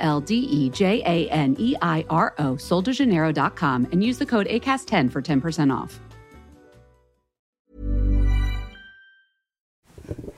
L 0.00 0.20
D 0.20 0.34
E 0.34 0.70
J 0.74 1.02
A 1.04 1.28
N 1.30 1.56
E 1.58 1.74
I 1.82 2.04
R 2.08 2.34
O, 2.38 2.56
soldejaneiro.com, 2.56 3.86
and 3.92 4.04
use 4.04 4.18
the 4.18 4.26
code 4.26 4.46
ACAST10 4.48 5.10
for 5.12 5.20
10% 5.22 5.84
off. 5.84 6.00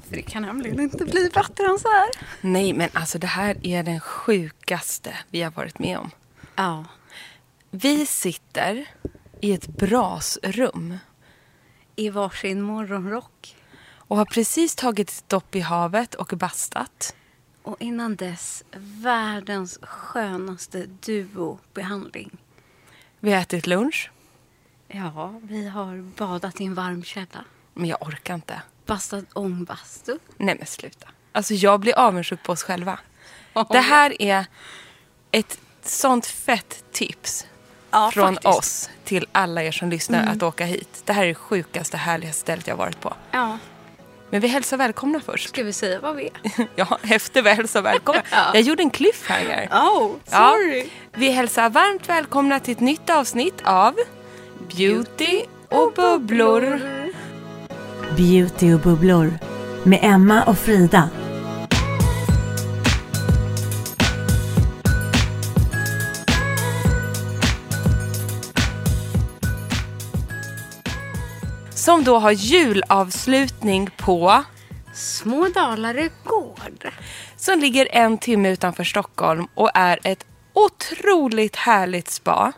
För 0.08 0.16
det 0.16 0.22
kan 0.22 0.42
nämligen 0.42 0.80
inte 0.80 1.04
bli 1.04 1.30
bättre 1.34 1.66
än 1.66 1.78
så 1.78 1.88
här. 1.88 2.08
Nej, 2.40 2.72
men 2.72 2.88
alltså 2.92 3.18
det 3.18 3.26
här 3.26 3.66
är 3.66 3.82
den 3.82 4.00
sjukaste 4.00 5.14
vi 5.30 5.42
har 5.42 5.50
varit 5.50 5.78
med 5.78 5.98
om. 5.98 6.10
Ja. 6.56 6.84
Vi 7.70 8.06
sitter 8.06 8.84
i 9.40 9.52
ett 9.52 9.66
brasrum 9.66 10.98
I 11.96 12.10
varsin 12.10 12.62
morgonrock. 12.62 13.56
och 14.12 14.16
har 14.16 14.24
precis 14.24 14.74
tagit 14.76 15.10
ett 15.10 15.28
dopp 15.28 15.56
i 15.56 15.60
havet 15.60 16.14
och 16.14 16.32
bastat. 16.36 17.14
Och 17.62 17.76
innan 17.82 18.16
dess 18.16 18.64
världens 19.02 19.78
skönaste 19.82 20.86
duobehandling. 20.86 22.30
Vi 23.20 23.32
har 23.32 23.40
ätit 23.40 23.66
lunch, 23.66 24.10
Ja, 24.88 25.40
vi 25.42 25.68
har 25.68 25.96
badat 26.18 26.60
i 26.60 26.64
en 26.64 26.74
varm 26.74 27.04
källa. 27.04 27.44
men 27.74 27.88
jag 27.88 28.02
orkar 28.02 28.34
inte. 28.34 28.62
Bastat 28.86 29.24
ångbastu. 29.32 30.18
Nej 30.36 30.54
men 30.58 30.66
sluta. 30.66 31.08
Alltså 31.32 31.54
jag 31.54 31.80
blir 31.80 31.98
avundsjuk 31.98 32.42
på 32.42 32.52
oss 32.52 32.62
själva. 32.62 32.98
Det 33.70 33.78
här 33.80 34.22
är 34.22 34.46
ett 35.30 35.60
sånt 35.82 36.26
fett 36.26 36.84
tips 36.92 37.46
Ja, 37.90 38.10
från 38.10 38.26
faktiskt. 38.34 38.44
Mm. 38.46 38.56
oss 38.58 38.90
till 39.04 39.26
alla 39.32 39.62
er 39.62 39.72
som 39.72 39.90
lyssnar 39.90 40.26
att 40.26 40.42
åka 40.42 40.64
hit. 40.64 41.02
Det 41.04 41.12
här 41.12 41.22
är 41.22 41.28
det 41.28 41.34
sjukaste, 41.34 41.96
härligaste 41.96 42.40
stället 42.40 42.66
jag 42.66 42.76
varit 42.76 43.00
på. 43.00 43.14
Ja, 43.30 43.58
Men 44.32 44.40
vi 44.40 44.48
hälsar 44.48 44.76
välkomna 44.76 45.20
först. 45.20 45.48
ska 45.48 45.62
vi 45.62 45.72
säga 45.72 46.00
vad 46.00 46.16
vi 46.16 46.24
är? 46.24 46.66
Ja, 46.76 46.98
efter 47.02 47.42
vi 47.42 47.50
hälsar 47.50 47.82
välkomna. 47.82 48.22
Jag 48.54 48.62
gjorde 48.62 48.82
en 48.82 48.90
cliffhanger. 48.90 49.68
Oh, 49.72 50.10
Ja, 50.30 50.50
sorry. 50.52 50.86
vi 51.14 51.30
hälsar 51.30 51.70
varmt 51.70 52.08
välkomna 52.08 52.60
till 52.60 52.72
ett 52.72 52.80
nytt 52.80 53.10
avsnitt 53.10 53.54
av 53.64 53.94
Beauty 54.76 55.42
och 55.68 55.92
bubblor. 55.92 56.80
Beauty 58.16 58.74
och 58.74 58.80
bubblor 58.80 59.38
med 59.82 59.98
Emma 60.02 60.42
och 60.42 60.58
Frida. 60.58 61.08
Som 71.84 72.04
då 72.04 72.18
har 72.18 72.30
julavslutning 72.30 73.90
på 73.96 74.44
Små 74.94 75.48
Dalarö 75.48 76.08
gård. 76.24 76.88
som 77.36 77.58
ligger 77.60 77.88
en 77.92 78.18
timme 78.18 78.50
utanför 78.52 78.84
Stockholm 78.84 79.48
och 79.54 79.70
är 79.74 79.98
ett 80.04 80.26
otroligt 80.52 81.56
härligt 81.56 82.10
spa. 82.10 82.52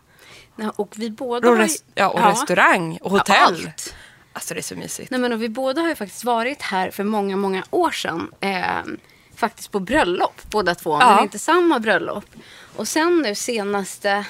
Ja, 0.56 0.72
och 0.76 0.92
vi 0.96 1.10
båda 1.10 1.48
Och, 1.48 1.54
har 1.56 1.62
ju- 1.62 1.68
res- 1.68 1.84
ja, 1.94 2.08
och 2.08 2.20
restaurang 2.24 2.98
och 3.02 3.10
hotell. 3.10 3.36
allt. 3.42 3.94
Alltså 4.32 4.54
det 4.54 4.60
är 4.60 4.62
så 4.62 4.76
mysigt. 4.76 5.10
Nej, 5.10 5.20
men 5.20 5.32
och 5.32 5.42
vi 5.42 5.48
båda 5.48 5.80
har 5.80 5.88
ju 5.88 5.94
faktiskt 5.94 6.24
varit 6.24 6.62
här 6.62 6.90
för 6.90 7.04
många, 7.04 7.36
många 7.36 7.64
år 7.70 7.90
sedan. 7.90 8.30
Eh, 8.40 8.62
faktiskt 9.36 9.70
på 9.72 9.80
bröllop 9.80 10.40
båda 10.50 10.74
två, 10.74 10.98
Ja. 11.00 11.14
men 11.14 11.24
inte 11.24 11.38
samma 11.38 11.80
bröllop. 11.80 12.24
Och 12.76 12.88
sen 12.88 13.22
nu 13.22 13.34
senaste 13.34 14.24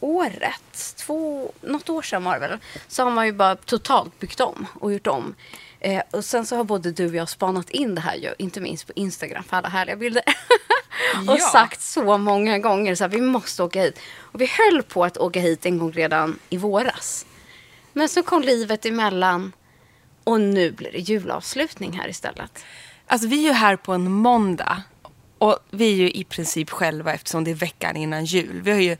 året, 0.00 0.94
två, 0.96 1.52
något 1.60 1.88
år 1.88 2.02
sedan 2.02 2.24
var 2.24 2.34
det 2.34 2.40
väl, 2.48 2.58
så 2.88 3.02
har 3.04 3.10
man 3.10 3.26
ju 3.26 3.32
bara 3.32 3.56
totalt 3.56 4.18
byggt 4.20 4.40
om 4.40 4.66
och 4.80 4.92
gjort 4.92 5.06
om. 5.06 5.34
Eh, 5.80 6.02
och 6.10 6.24
sen 6.24 6.46
så 6.46 6.56
har 6.56 6.64
både 6.64 6.92
du 6.92 7.08
och 7.08 7.14
jag 7.14 7.28
spanat 7.28 7.70
in 7.70 7.94
det 7.94 8.00
här 8.00 8.14
ju, 8.14 8.34
inte 8.38 8.60
minst 8.60 8.86
på 8.86 8.92
Instagram 8.96 9.42
för 9.44 9.56
alla 9.56 9.68
härliga 9.68 9.96
bilder. 9.96 10.22
och 11.28 11.38
Ja. 11.38 11.50
sagt 11.52 11.80
så 11.82 12.18
många 12.18 12.58
gånger 12.58 12.94
så 12.94 13.04
här, 13.04 13.08
vi 13.08 13.20
måste 13.20 13.62
åka 13.62 13.82
hit. 13.82 13.98
Och 14.20 14.40
vi 14.40 14.46
höll 14.46 14.82
på 14.82 15.04
att 15.04 15.16
åka 15.18 15.40
hit 15.40 15.66
en 15.66 15.78
gång 15.78 15.92
redan 15.92 16.38
i 16.48 16.56
våras. 16.56 17.26
Men 17.92 18.08
så 18.08 18.22
kom 18.22 18.42
livet 18.42 18.86
emellan 18.86 19.52
och 20.24 20.40
nu 20.40 20.70
blir 20.70 20.92
det 20.92 20.98
julavslutning 20.98 21.92
här 21.92 22.08
istället. 22.08 22.64
Alltså 23.06 23.28
vi 23.28 23.38
är 23.44 23.48
ju 23.48 23.52
här 23.52 23.76
på 23.76 23.92
en 23.92 24.10
måndag. 24.12 24.82
Och 25.38 25.58
vi 25.70 25.92
är 25.92 25.96
ju 25.96 26.10
i 26.10 26.24
princip 26.24 26.70
själva 26.70 27.12
eftersom 27.14 27.44
det 27.44 27.50
är 27.50 27.54
veckan 27.54 27.96
innan 27.96 28.24
jul. 28.24 28.60
Vi 28.62 28.70
har 28.70 28.78
ju, 28.78 28.96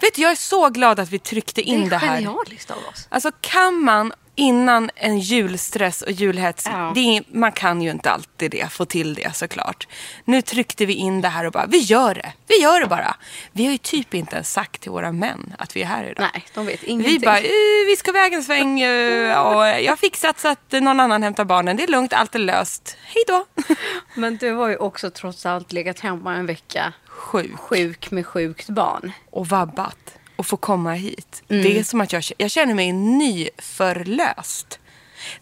vet 0.00 0.14
du, 0.14 0.22
jag 0.22 0.30
är 0.30 0.36
så 0.36 0.68
glad 0.68 1.00
att 1.00 1.10
vi 1.10 1.18
tryckte 1.18 1.62
in 1.62 1.80
det 1.84 1.88
det, 1.90 1.96
är 1.96 1.98
här. 1.98 2.20
genialiskt 2.20 2.70
av 2.70 2.76
oss. 2.92 3.06
Alltså 3.08 3.30
kan 3.40 3.74
man 3.84 4.12
innan 4.40 4.90
en 4.94 5.18
julstress 5.18 6.02
och 6.02 6.10
julhets, 6.10 6.66
Ja. 6.66 6.92
det 6.94 7.22
man 7.32 7.52
kan 7.52 7.82
ju 7.82 7.90
inte 7.90 8.10
alltid 8.10 8.50
det, 8.50 8.72
få 8.72 8.84
till 8.84 9.14
det 9.14 9.36
såklart. 9.36 9.88
Nu 10.24 10.42
tryckte 10.42 10.86
vi 10.86 10.92
in 10.94 11.20
det 11.20 11.28
här 11.28 11.44
och 11.44 11.52
bara, 11.52 11.66
vi 11.66 11.78
gör 11.78 12.14
det, 12.14 12.32
vi 12.48 12.62
gör 12.62 12.80
det 12.80 12.86
bara. 12.86 13.16
Vi 13.52 13.64
har 13.64 13.72
ju 13.72 13.78
typ 13.78 14.14
inte 14.14 14.34
ens 14.34 14.52
sagt 14.52 14.80
till 14.80 14.90
våra 14.90 15.12
män 15.12 15.54
att 15.58 15.76
vi 15.76 15.82
är 15.82 15.86
här 15.86 16.04
idag. 16.04 16.28
Nej, 16.34 16.44
de 16.54 16.66
vet 16.66 16.82
ingenting. 16.82 17.12
Vi 17.20 17.26
bara, 17.26 17.38
"Eh, 17.38 17.86
vi 17.86 17.96
ska 17.98 18.10
iväg 18.10 18.32
en 18.34 18.42
sväng 18.42 18.80
eh, 18.80 19.38
och 19.40 19.66
jag 19.66 19.92
har 19.92 19.96
fixat 19.96 20.40
så 20.40 20.48
att 20.48 20.72
någon 20.72 21.00
annan 21.00 21.22
hämtar 21.22 21.44
barnen. 21.44 21.76
Det 21.76 21.82
är 21.82 21.88
lugnt, 21.88 22.12
allt 22.12 22.34
är 22.34 22.38
löst. 22.38 22.96
Hej 23.04 23.22
då. 23.26 23.44
Men 24.14 24.36
du 24.36 24.52
har 24.52 24.68
ju 24.68 24.76
också 24.76 25.10
trots 25.10 25.46
allt 25.46 25.72
legat 25.72 26.00
hemma 26.00 26.34
en 26.34 26.46
vecka 26.46 26.92
Sjuk. 27.06 27.56
sjuk 27.58 28.10
med 28.10 28.26
sjukt 28.26 28.68
barn. 28.68 29.12
och 29.30 29.46
vabbat 29.48 29.96
och 30.40 30.46
få 30.46 30.56
komma 30.56 30.92
hit. 30.92 31.42
Mm. 31.48 31.62
Det 31.62 31.78
är 31.78 31.84
som 31.84 32.00
att 32.00 32.12
jag, 32.12 32.22
jag 32.36 32.50
känner 32.50 32.74
mig 32.74 32.92
nyförlöst. 32.92 34.78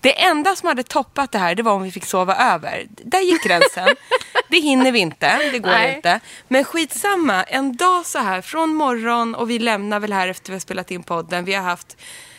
Det 0.01 0.23
enda 0.23 0.57
som 0.57 0.69
hade 0.69 0.83
toppat 0.83 1.33
det 1.33 1.39
här 1.39 1.55
det 1.55 1.63
var 1.63 1.73
om 1.73 1.83
vi 1.83 1.91
fick 1.91 2.05
sova 2.05 2.37
över. 2.55 2.87
Där 2.89 3.21
gick 3.21 3.43
gränsen. 3.45 3.89
det 4.49 4.61
hinner 4.61 4.93
vi 4.93 4.99
inte, 4.99 5.51
det 5.53 5.59
går 5.59 5.71
Nej. 5.71 5.97
inte. 5.97 6.21
Men 6.49 6.65
skitsamma, 6.65 7.43
en 7.43 7.77
dag 7.77 8.07
så 8.07 8.19
här 8.19 8.41
från 8.41 8.75
morgon 8.75 9.35
och 9.35 9.51
vi 9.51 9.59
lämnar 9.59 10.01
väl 10.01 10.13
här 10.13 10.29
efter 10.29 10.51
vi 10.51 10.55
har 10.55 10.61
spelat 10.61 10.91
in 10.91 11.03
podden. 11.03 11.45
Vi 11.45 11.55
har 11.55 11.63
haft 11.63 11.97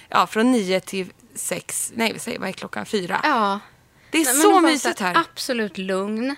ja, 0.09 0.27
från 0.27 0.51
nio 0.51 0.79
till 0.79 1.07
sex, 1.35 1.91
nej 1.95 2.13
vi 2.13 2.19
säger 2.19 2.39
vad 2.39 2.49
är 2.49 2.53
klockan? 2.53 2.85
Fyra. 2.85 3.19
Ja. 3.23 3.59
Det 4.11 4.17
är 4.17 4.25
Nej, 4.25 4.41
så 4.41 4.59
mysigt 4.59 4.99
här. 4.99 5.17
Absolut 5.17 5.77
lugn. 5.77 6.35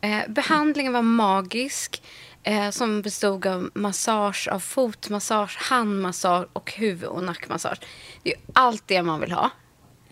Eh, 0.00 0.28
behandlingen 0.28 0.92
var 0.92 1.02
magisk. 1.02 2.02
Eh, 2.48 2.70
som 2.70 3.02
bestod 3.02 3.46
av 3.46 3.70
massage, 3.74 4.48
av 4.52 4.60
fotmassage, 4.60 5.56
handmassage 5.60 6.46
och 6.52 6.72
huvud 6.72 7.08
och 7.08 7.22
nackmassage. 7.24 7.78
Det 8.22 8.30
är 8.32 8.36
ju 8.36 8.40
allt 8.52 8.82
det 8.86 9.02
man 9.02 9.20
vill 9.20 9.32
ha. 9.32 9.50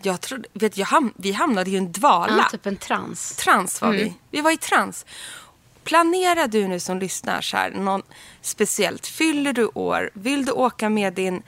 Jag 0.01 0.21
trodde, 0.21 0.49
vet, 0.53 0.77
jag 0.77 0.85
ham, 0.85 1.13
vi 1.15 1.31
hamnade 1.31 1.69
ju 1.69 1.75
i 1.75 1.79
en 1.79 1.91
dvala. 1.91 2.37
Ja, 2.37 2.49
typ 2.51 2.65
en 2.65 2.77
trans. 2.77 3.35
Trans 3.35 3.81
var 3.81 3.89
Mm. 3.89 4.01
vi. 4.03 4.13
Vi 4.31 4.41
var 4.41 4.51
i 4.51 4.57
trans. 4.57 5.05
Planera 5.83 6.47
du 6.47 6.67
nu 6.67 6.79
som 6.79 6.99
lyssnar 6.99 7.41
så 7.41 7.57
här, 7.57 7.71
någon 7.71 8.01
speciellt. 8.41 9.07
Fyller 9.07 9.53
du 9.53 9.65
år? 9.73 10.09
Vill 10.13 10.45
du 10.45 10.51
åka 10.51 10.89
med 10.89 11.13
din 11.13 11.43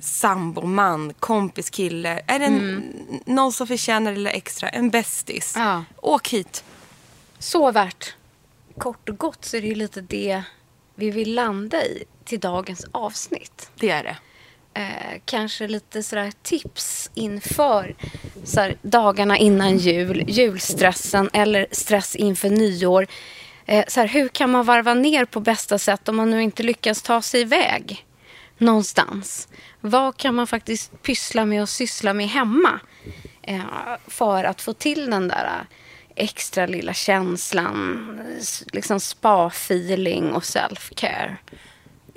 sambo, 0.00 0.66
man, 0.66 1.12
kompis, 1.14 1.70
kille? 1.70 2.22
Är 2.26 2.38
det 2.38 2.44
en, 2.44 2.92
någon 3.26 3.52
som 3.52 3.66
förtjänar 3.66 4.10
det 4.10 4.16
lilla 4.16 4.30
extra? 4.30 4.68
En 4.68 4.90
bästis? 4.90 5.56
Mm. 5.56 5.68
Ja. 5.68 5.84
Åk 5.96 6.28
hit. 6.28 6.64
Så 7.38 7.70
värt. 7.70 8.14
Kort 8.78 9.08
och 9.08 9.18
gott 9.18 9.44
så 9.44 9.56
är 9.56 9.60
det 9.60 9.66
ju 9.66 9.74
lite 9.74 10.00
det 10.00 10.42
vi 10.94 11.10
vill 11.10 11.34
landa 11.34 11.84
i 11.84 12.04
till 12.24 12.40
dagens 12.40 12.86
avsnitt. 12.92 13.70
Det 13.74 13.90
är 13.90 14.02
det. 14.02 14.16
Eh, 14.80 15.20
kanske 15.24 15.68
lite 15.68 16.02
sådär 16.02 16.32
tips 16.42 17.10
inför 17.14 17.96
såhär, 18.44 18.76
dagarna 18.82 19.38
innan 19.38 19.78
jul, 19.78 20.24
julstressen 20.28 21.30
eller 21.32 21.66
stress 21.70 22.16
inför 22.16 22.50
nyår. 22.50 23.06
Eh, 23.66 23.84
såhär, 23.88 24.06
hur 24.06 24.28
kan 24.28 24.50
man 24.50 24.64
varva 24.64 24.94
ner 24.94 25.24
på 25.24 25.40
bästa 25.40 25.78
sätt 25.78 26.08
om 26.08 26.16
man 26.16 26.30
nu 26.30 26.42
inte 26.42 26.62
lyckas 26.62 27.02
ta 27.02 27.22
sig 27.22 27.40
iväg 27.40 28.06
någonstans? 28.58 29.48
Vad 29.80 30.16
kan 30.16 30.34
man 30.34 30.46
faktiskt 30.46 31.02
pyssla 31.02 31.44
med 31.44 31.62
och 31.62 31.68
syssla 31.68 32.14
med 32.14 32.28
hemma 32.28 32.80
eh, 33.42 33.60
för 34.06 34.44
att 34.44 34.62
få 34.62 34.72
till 34.72 35.10
den 35.10 35.28
där 35.28 35.66
extra 36.16 36.66
lilla 36.66 36.94
känslan, 36.94 38.20
liksom 38.72 38.98
spa-feeling 39.00 40.32
och 40.32 40.42
self-care? 40.42 41.36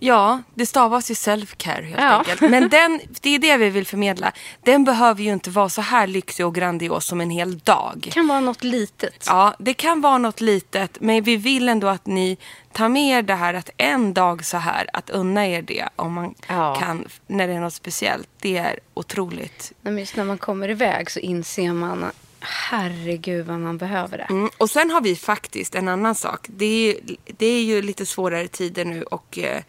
Ja, 0.02 0.42
det 0.56 0.66
stavas 0.66 1.12
ju 1.12 1.14
self-care 1.14 1.82
helt 1.84 2.02
Ja. 2.02 2.18
enkelt. 2.18 2.42
Men 2.42 2.70
den, 2.70 3.00
det 3.22 3.30
är 3.36 3.40
det 3.40 3.58
vi 3.58 3.70
vill 3.70 3.86
förmedla. 3.86 4.32
Den 4.64 4.84
behöver 4.84 5.24
ju 5.24 5.34
inte 5.34 5.50
vara 5.50 5.70
så 5.70 5.82
här 5.82 6.08
lyxig 6.08 6.46
och 6.46 6.56
grandios 6.56 7.06
som 7.06 7.22
en 7.22 7.30
hel 7.30 7.58
dag. 7.60 8.02
Det 8.04 8.12
kan 8.12 8.28
vara 8.28 8.40
något 8.40 8.64
litet. 8.64 9.24
Ja, 9.28 9.54
det 9.60 9.74
kan 9.74 10.02
vara 10.02 10.18
något 10.18 10.42
litet, 10.42 10.98
men 11.02 11.24
vi 11.24 11.36
vill 11.36 11.70
ändå 11.70 11.88
att 11.88 12.06
ni 12.06 12.38
tar 12.72 12.90
med 12.90 13.18
er 13.18 13.22
det 13.22 13.36
här 13.36 13.54
att 13.54 13.70
en 13.78 14.14
dag 14.14 14.46
så 14.46 14.58
här, 14.58 14.90
att 14.94 15.10
unna 15.10 15.48
er 15.48 15.62
det 15.62 15.90
om 15.96 16.14
man 16.14 16.36
Ja. 16.48 16.76
kan, 16.76 17.08
när 17.28 17.48
det 17.48 17.54
är 17.54 17.60
något 17.60 17.74
speciellt. 17.74 18.30
Det 18.40 18.58
är 18.58 18.80
otroligt. 18.94 19.72
Men 19.82 19.98
just 19.98 20.16
när 20.16 20.24
man 20.24 20.38
kommer 20.38 20.70
iväg 20.70 21.12
så 21.12 21.20
inser 21.20 21.74
man 21.74 22.12
herregud 22.40 23.46
vad 23.46 23.60
man 23.60 23.78
behöver 23.78 24.18
det. 24.18 24.28
Mm. 24.30 24.50
Och 24.58 24.70
sen 24.70 24.90
har 24.90 25.02
vi 25.02 25.16
faktiskt 25.16 25.76
en 25.76 25.88
annan 25.88 26.16
sak. 26.16 26.48
Det 26.50 26.66
är, 26.66 26.88
ju- 26.94 27.16
det 27.38 27.46
är 27.46 27.64
ju 27.64 27.82
lite 27.82 28.06
svårare 28.06 28.48
tider 28.48 28.86
nu 28.86 29.04
och 29.04 29.40
eh, 29.40 29.62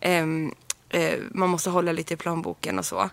eh, 0.00 1.14
man 1.30 1.48
måste 1.48 1.70
hålla 1.70 1.92
lite 1.92 2.14
i 2.14 2.16
plånboken 2.16 2.78
och 2.78 2.86
så. 2.86 3.10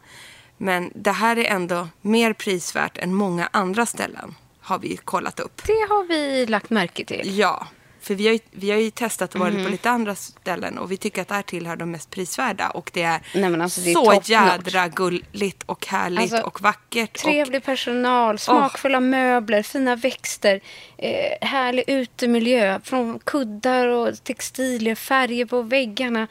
Men 0.58 0.92
det 0.96 1.12
här 1.12 1.38
är 1.38 1.44
ändå 1.46 1.88
mer 2.02 2.34
prisvärt 2.34 2.98
än 2.98 3.14
många 3.14 3.50
andra 3.54 3.86
ställen, 3.86 4.36
har 4.62 4.80
vi 4.80 4.98
kollat 4.98 5.40
upp. 5.40 5.62
Det 5.66 5.74
har 5.90 6.08
vi 6.08 6.46
lagt 6.46 6.70
märke 6.70 7.06
till. 7.06 7.38
Ja, 7.38 7.68
för 8.06 8.16
vi 8.16 8.26
har 8.28 8.34
ju, 8.34 8.40
vi 8.52 8.72
har 8.72 8.78
ju 8.78 8.90
testat 8.92 9.34
och 9.34 9.40
varit 9.40 9.54
Mm. 9.54 9.66
på 9.66 9.72
lite 9.72 9.90
andra 9.90 10.16
ställen 10.16 10.78
och 10.78 10.92
vi 10.92 10.98
tycker 10.98 11.22
att 11.22 11.28
det 11.28 11.34
här 11.36 11.42
tillhör 11.42 11.76
de 11.76 11.92
mest 11.92 12.10
prisvärda 12.10 12.70
och 12.70 12.92
det 12.94 13.02
är, 13.02 13.22
Nej, 13.36 13.62
alltså, 13.62 13.82
det 13.82 13.92
är 13.92 13.94
så 13.94 14.22
jädra 14.32 14.88
gulligt 14.88 15.64
och 15.66 15.86
härligt 15.88 16.20
Alltså, 16.20 16.42
och 16.48 16.62
vackert. 16.62 17.14
Trevlig 17.18 17.64
personal, 17.64 18.40
smakfulla 18.40 19.00
möbler, 19.00 19.64
fina 19.64 19.96
växter, 19.96 20.60
eh, 20.98 21.48
härlig 21.48 21.84
utemiljö. 21.88 22.80
Från 22.84 23.20
kuddar 23.20 23.88
och 23.88 24.24
textilier, 24.24 24.96
färger 24.96 25.46
på 25.46 25.62
väggarna. 25.62 26.28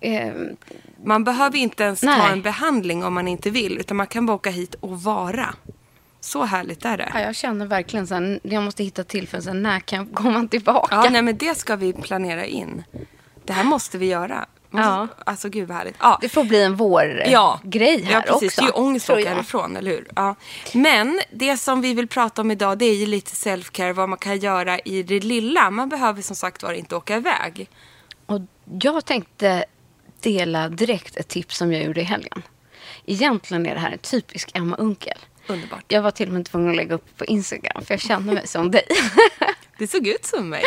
Eh, 0.00 0.28
Och 1.00 1.06
man 1.06 1.24
behöver 1.24 1.58
inte 1.58 1.82
ens 1.84 2.00
ta 2.00 2.06
Nej. 2.06 2.32
en 2.32 2.42
behandling 2.42 3.04
om 3.04 3.14
man 3.14 3.28
inte 3.28 3.50
vill 3.50 3.78
utan 3.78 3.96
man 3.96 4.06
kan 4.06 4.26
bara 4.26 4.34
åka 4.34 4.50
hit 4.50 4.74
och 4.80 5.02
vara. 5.02 5.54
Så 6.24 6.44
härligt 6.44 6.84
är 6.84 6.96
det. 6.96 7.10
ja, 7.14 7.20
jag 7.20 7.36
känner 7.36 7.66
verkligen 7.66 8.06
så 8.06 8.38
jag 8.42 8.62
måste 8.62 8.84
hitta 8.84 9.04
tillfälle, 9.04 9.42
så 9.42 9.52
när 9.52 9.80
kan 9.80 9.98
jag 9.98 10.14
komma 10.14 10.48
tillbaka? 10.48 10.94
Ja, 10.94 11.10
nej 11.10 11.22
men 11.22 11.36
det 11.36 11.58
ska 11.58 11.76
vi 11.76 11.92
planera 11.92 12.46
in. 12.46 12.84
Det 13.44 13.52
här 13.52 13.64
måste 13.64 13.98
vi 13.98 14.06
göra. 14.06 14.46
Måste, 14.70 14.88
Ja. 14.88 15.08
Alltså 15.26 15.48
gud 15.48 15.68
vad 15.68 15.76
härligt. 15.76 15.96
Ja. 16.00 16.18
Det 16.20 16.28
får 16.28 16.44
bli 16.44 16.62
en 16.62 16.76
vår 16.76 17.22
ja. 17.26 17.60
grej 17.62 18.02
här 18.02 18.12
ja, 18.26 18.32
precis. 18.32 18.48
också. 18.48 18.60
Det 18.60 18.64
är 18.64 18.66
ju 18.66 18.84
ångest 18.84 19.10
att 19.10 19.18
åka 19.18 19.34
härifrån, 19.34 19.76
eller 19.76 19.90
hur? 19.90 20.08
Ja. 20.16 20.34
Men 20.74 21.20
det 21.32 21.56
som 21.56 21.80
vi 21.80 21.94
vill 21.94 22.08
prata 22.08 22.42
om 22.42 22.50
idag 22.50 22.78
det 22.78 22.84
är 22.84 22.94
ju 22.94 23.06
lite 23.06 23.30
self-care, 23.30 23.92
vad 23.92 24.08
man 24.08 24.18
kan 24.18 24.38
göra 24.38 24.78
i 24.78 25.02
det 25.02 25.20
lilla. 25.20 25.70
Man 25.70 25.88
behöver 25.88 26.22
som 26.22 26.36
sagt 26.36 26.62
var 26.62 26.72
inte 26.72 26.96
åka 26.96 27.16
iväg. 27.16 27.68
Och 28.26 28.40
jag 28.80 29.04
tänkte 29.04 29.64
dela 30.20 30.68
direkt 30.68 31.16
ett 31.16 31.28
tips 31.28 31.56
som 31.56 31.72
jag 31.72 31.84
gjorde 31.84 32.00
i 32.00 32.04
helgen. 32.04 32.42
Egentligen 33.06 33.66
är 33.66 33.74
det 33.74 33.80
här 33.80 33.90
en 33.90 33.98
typisk 33.98 34.50
Emma 34.54 34.76
Unkel. 34.76 35.18
Underbart. 35.46 35.84
Jag 35.88 36.02
var 36.02 36.10
till 36.10 36.28
och 36.28 36.34
med 36.34 36.46
tvungen 36.46 36.70
att 36.70 36.76
lägga 36.76 36.94
upp 36.94 37.16
på 37.16 37.24
Instagram 37.24 37.84
för 37.84 37.94
jag 37.94 38.00
kände 38.00 38.34
mig 38.34 38.46
som 38.46 38.70
dig. 38.70 38.86
Det 39.78 39.86
såg 39.86 40.06
ut 40.06 40.24
som 40.24 40.48
mig. 40.48 40.62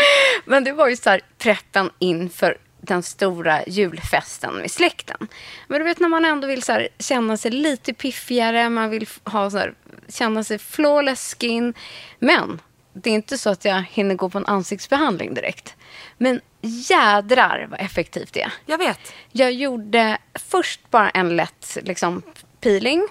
Men 0.45 0.63
det 0.63 0.71
var 0.71 0.87
ju 0.87 0.95
så 0.95 1.09
här 1.09 1.21
preppen 1.37 1.89
inför 1.99 2.57
den 2.81 3.03
stora 3.03 3.65
julfesten 3.65 4.53
med 4.53 4.71
släkten. 4.71 5.27
Men 5.67 5.79
du 5.79 5.85
vet 5.85 5.99
när 5.99 6.09
man 6.09 6.25
ändå 6.25 6.47
vill 6.47 6.63
så 6.63 6.71
här, 6.71 6.87
känna 6.99 7.37
sig 7.37 7.51
lite 7.51 7.93
piffigare, 7.93 8.69
man 8.69 8.89
vill 8.89 9.07
ha 9.23 9.49
så 9.49 9.57
här, 9.57 9.73
känna 10.09 10.43
sig 10.43 10.59
flawless 10.59 11.35
skin. 11.39 11.73
Men 12.19 12.61
det 12.93 13.09
är 13.09 13.13
inte 13.13 13.37
så 13.37 13.49
att 13.49 13.65
jag 13.65 13.83
hinner 13.89 14.15
gå 14.15 14.29
på 14.29 14.37
en 14.37 14.45
ansiktsbehandling 14.45 15.33
direkt. 15.33 15.75
Men 16.17 16.41
jädrar 16.61 17.67
vad 17.69 17.79
effektivt 17.79 18.33
det 18.33 18.41
är. 18.41 18.53
Jag 18.65 18.77
vet. 18.77 19.13
Jag 19.31 19.51
gjorde 19.51 20.17
först 20.33 20.89
bara 20.89 21.09
en 21.09 21.35
lätt 21.35 21.77
liksom, 21.81 22.21
peeling. 22.61 23.07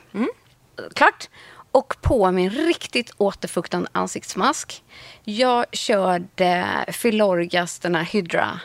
Klart. 0.95 1.29
Och 1.75 1.95
på 2.03 2.31
min 2.31 2.51
riktigt 2.51 3.13
återfuktande 3.17 3.89
ansiktsmask. 3.93 4.85
Jag 5.25 5.67
körde 5.73 6.67
Filorgas, 6.89 7.79
den 7.79 7.95
här 7.95 8.05
Hydra 8.05 8.61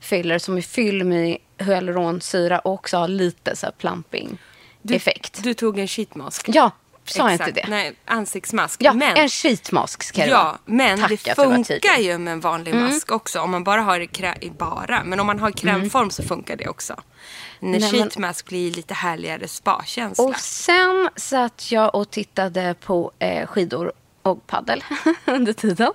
filler 0.00 0.38
som 0.38 0.56
är 0.56 0.62
fylld 0.62 1.06
med 1.06 1.38
hyaluronsyra 1.58 2.58
och 2.58 2.72
också 2.72 2.96
har 2.96 3.08
lite 3.08 3.56
så 3.56 3.66
här 3.66 3.72
plumping 3.72 4.38
Du, 4.82 4.94
effekt. 4.94 5.40
Du 5.42 5.54
tog 5.54 5.78
en 5.78 5.88
sheetmask. 5.88 6.48
Ja, 6.48 6.70
sa 7.04 7.22
jag 7.22 7.32
Exakt. 7.32 7.48
inte 7.48 7.60
det? 7.60 7.68
Nej, 7.68 7.94
ansiktsmask. 8.04 8.82
Ja, 8.82 8.92
men, 8.92 9.16
en 9.16 9.28
sheetmask 9.28 10.02
ska 10.02 10.22
det 10.22 10.28
Ja, 10.28 10.42
vara. 10.44 10.58
men 10.64 11.00
Tack 11.00 11.10
det 11.10 11.16
funkar. 11.34 11.44
Mm. 11.44 12.02
ju 12.02 12.18
med 12.18 12.32
en 12.32 12.40
vanlig 12.40 12.74
mask 12.74 13.12
också. 13.12 13.40
Om 13.40 13.50
man 13.50 13.64
bara 13.64 13.80
har 13.80 14.00
i 14.40 14.50
bara. 14.50 15.04
Men 15.04 15.20
om 15.20 15.26
man 15.26 15.38
har 15.38 15.50
krämform 15.50 16.10
så 16.10 16.22
funkar 16.22 16.56
det 16.56 16.68
också. 16.68 16.92
En 16.92 17.70
Nej, 17.70 17.80
men- 17.80 17.90
sheetmask 17.90 18.46
blir 18.48 18.70
lite 18.72 18.94
härligare 18.94 19.48
spa-känsla. 19.48 20.24
Och 20.24 20.36
sen 20.36 21.08
satt 21.16 21.72
jag 21.72 21.94
och 21.94 22.10
tittade 22.10 22.74
på 22.80 23.12
eh, 23.18 23.46
skidor 23.46 23.92
och 24.22 24.46
paddel 24.46 24.84
under 25.24 25.52
tiden. 25.52 25.92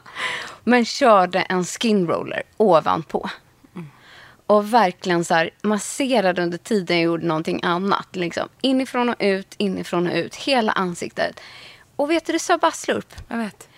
Men 0.63 0.85
körde 0.85 1.39
en 1.41 1.65
skin 1.65 2.07
roller 2.07 2.43
ovanpå. 2.57 3.29
Och 4.47 4.73
verkligen 4.73 5.25
så 5.25 5.33
här 5.33 5.49
masserade 5.61 6.43
under 6.43 6.57
tiden 6.57 6.97
jag 6.97 7.03
gjorde 7.03 7.25
någonting 7.25 7.59
annat. 7.63 8.15
Liksom. 8.15 8.49
Inifrån 8.61 9.09
och 9.09 9.15
ut, 9.19 9.55
inifrån 9.57 10.07
och 10.07 10.15
ut. 10.15 10.35
Hela 10.35 10.71
ansiktet. 10.71 11.39
Och 11.95 12.11
vet 12.11 12.25
du, 12.25 12.33
det 12.33 12.39
sa 12.39 12.57
bara 12.57 12.71
slurp. 12.71 13.15
Jag 13.27 13.37
vet. 13.37 13.69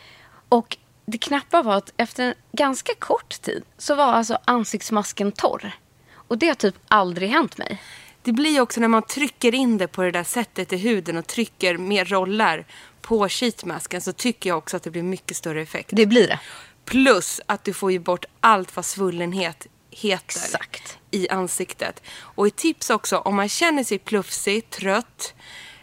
Och 0.49 0.77
det 1.05 1.17
knappa 1.17 1.61
var 1.61 1.75
att 1.75 1.93
efter 1.97 2.23
en 2.23 2.33
ganska 2.51 2.93
kort 2.99 3.41
tid 3.41 3.63
så 3.77 3.95
var 3.95 4.05
alltså 4.05 4.37
ansiktsmasken 4.45 5.31
torr. 5.31 5.71
Och 6.13 6.37
det 6.37 6.47
har 6.47 6.55
typ 6.55 6.75
aldrig 6.87 7.29
hänt 7.29 7.57
mig. 7.57 7.81
Det 8.21 8.31
blir 8.31 8.61
också 8.61 8.79
när 8.79 8.87
man 8.87 9.03
trycker 9.03 9.55
in 9.55 9.77
det 9.77 9.87
på 9.87 10.01
det 10.01 10.11
där 10.11 10.23
sättet 10.23 10.73
i 10.73 10.77
huden 10.77 11.17
och 11.17 11.27
trycker 11.27 11.77
mer 11.77 12.05
rollar 12.05 12.65
på 13.01 13.29
sheetmasken 13.29 14.01
så 14.01 14.13
tycker 14.13 14.49
jag 14.49 14.57
också 14.57 14.77
att 14.77 14.83
det 14.83 14.91
blir 14.91 15.03
mycket 15.03 15.37
större 15.37 15.61
effekt. 15.61 15.89
Det 15.93 16.05
blir 16.05 16.27
det. 16.27 16.39
Plus 16.85 17.41
att 17.45 17.63
du 17.63 17.73
får 17.73 17.91
ju 17.91 17.99
bort 17.99 18.25
allt 18.39 18.75
vad 18.75 18.85
svullenhet 18.85 19.67
heter 19.91 20.39
Exakt. 20.39 20.97
i 21.11 21.29
ansiktet. 21.29 22.01
Och 22.19 22.47
ett 22.47 22.55
tips 22.55 22.89
också, 22.89 23.17
om 23.17 23.35
man 23.35 23.49
känner 23.49 23.83
sig 23.83 23.99
plufsig, 23.99 24.69
trött, 24.69 25.33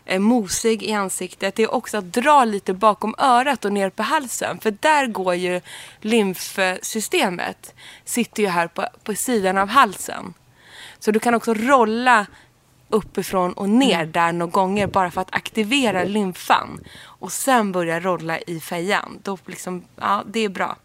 eh, 0.04 0.18
mosig 0.20 0.82
i 0.82 0.92
ansiktet, 0.92 1.54
det 1.54 1.62
är 1.62 1.74
också 1.74 1.98
att 1.98 2.12
dra 2.12 2.44
lite 2.44 2.74
bakom 2.74 3.14
örat 3.18 3.64
och 3.64 3.72
ner 3.72 3.90
på 3.90 4.02
halsen. 4.02 4.58
För 4.60 4.70
där 4.70 5.06
går 5.06 5.34
ju 5.34 5.60
lymfsystemet, 6.00 7.74
sitter 8.04 8.42
ju 8.42 8.48
här 8.48 8.68
på, 8.68 8.86
på 9.04 9.14
sidan 9.14 9.58
av 9.58 9.68
halsen. 9.68 10.34
Så 10.98 11.10
du 11.10 11.20
kan 11.20 11.34
också 11.34 11.54
rolla 11.54 12.26
uppifrån 12.88 13.52
och 13.52 13.68
ner 13.68 14.00
Mm. 14.00 14.12
där 14.12 14.32
några 14.32 14.50
gånger 14.50 14.86
bara 14.86 15.10
för 15.10 15.20
att 15.20 15.34
aktivera 15.34 16.04
lymfan. 16.04 16.84
Och 17.02 17.32
sen 17.32 17.72
börja 17.72 18.00
rolla 18.00 18.38
i 18.38 18.60
fejan. 18.60 19.18
Då 19.22 19.38
liksom, 19.46 19.84
ja, 19.96 20.24
det 20.26 20.40
är 20.40 20.48
bra. 20.48 20.76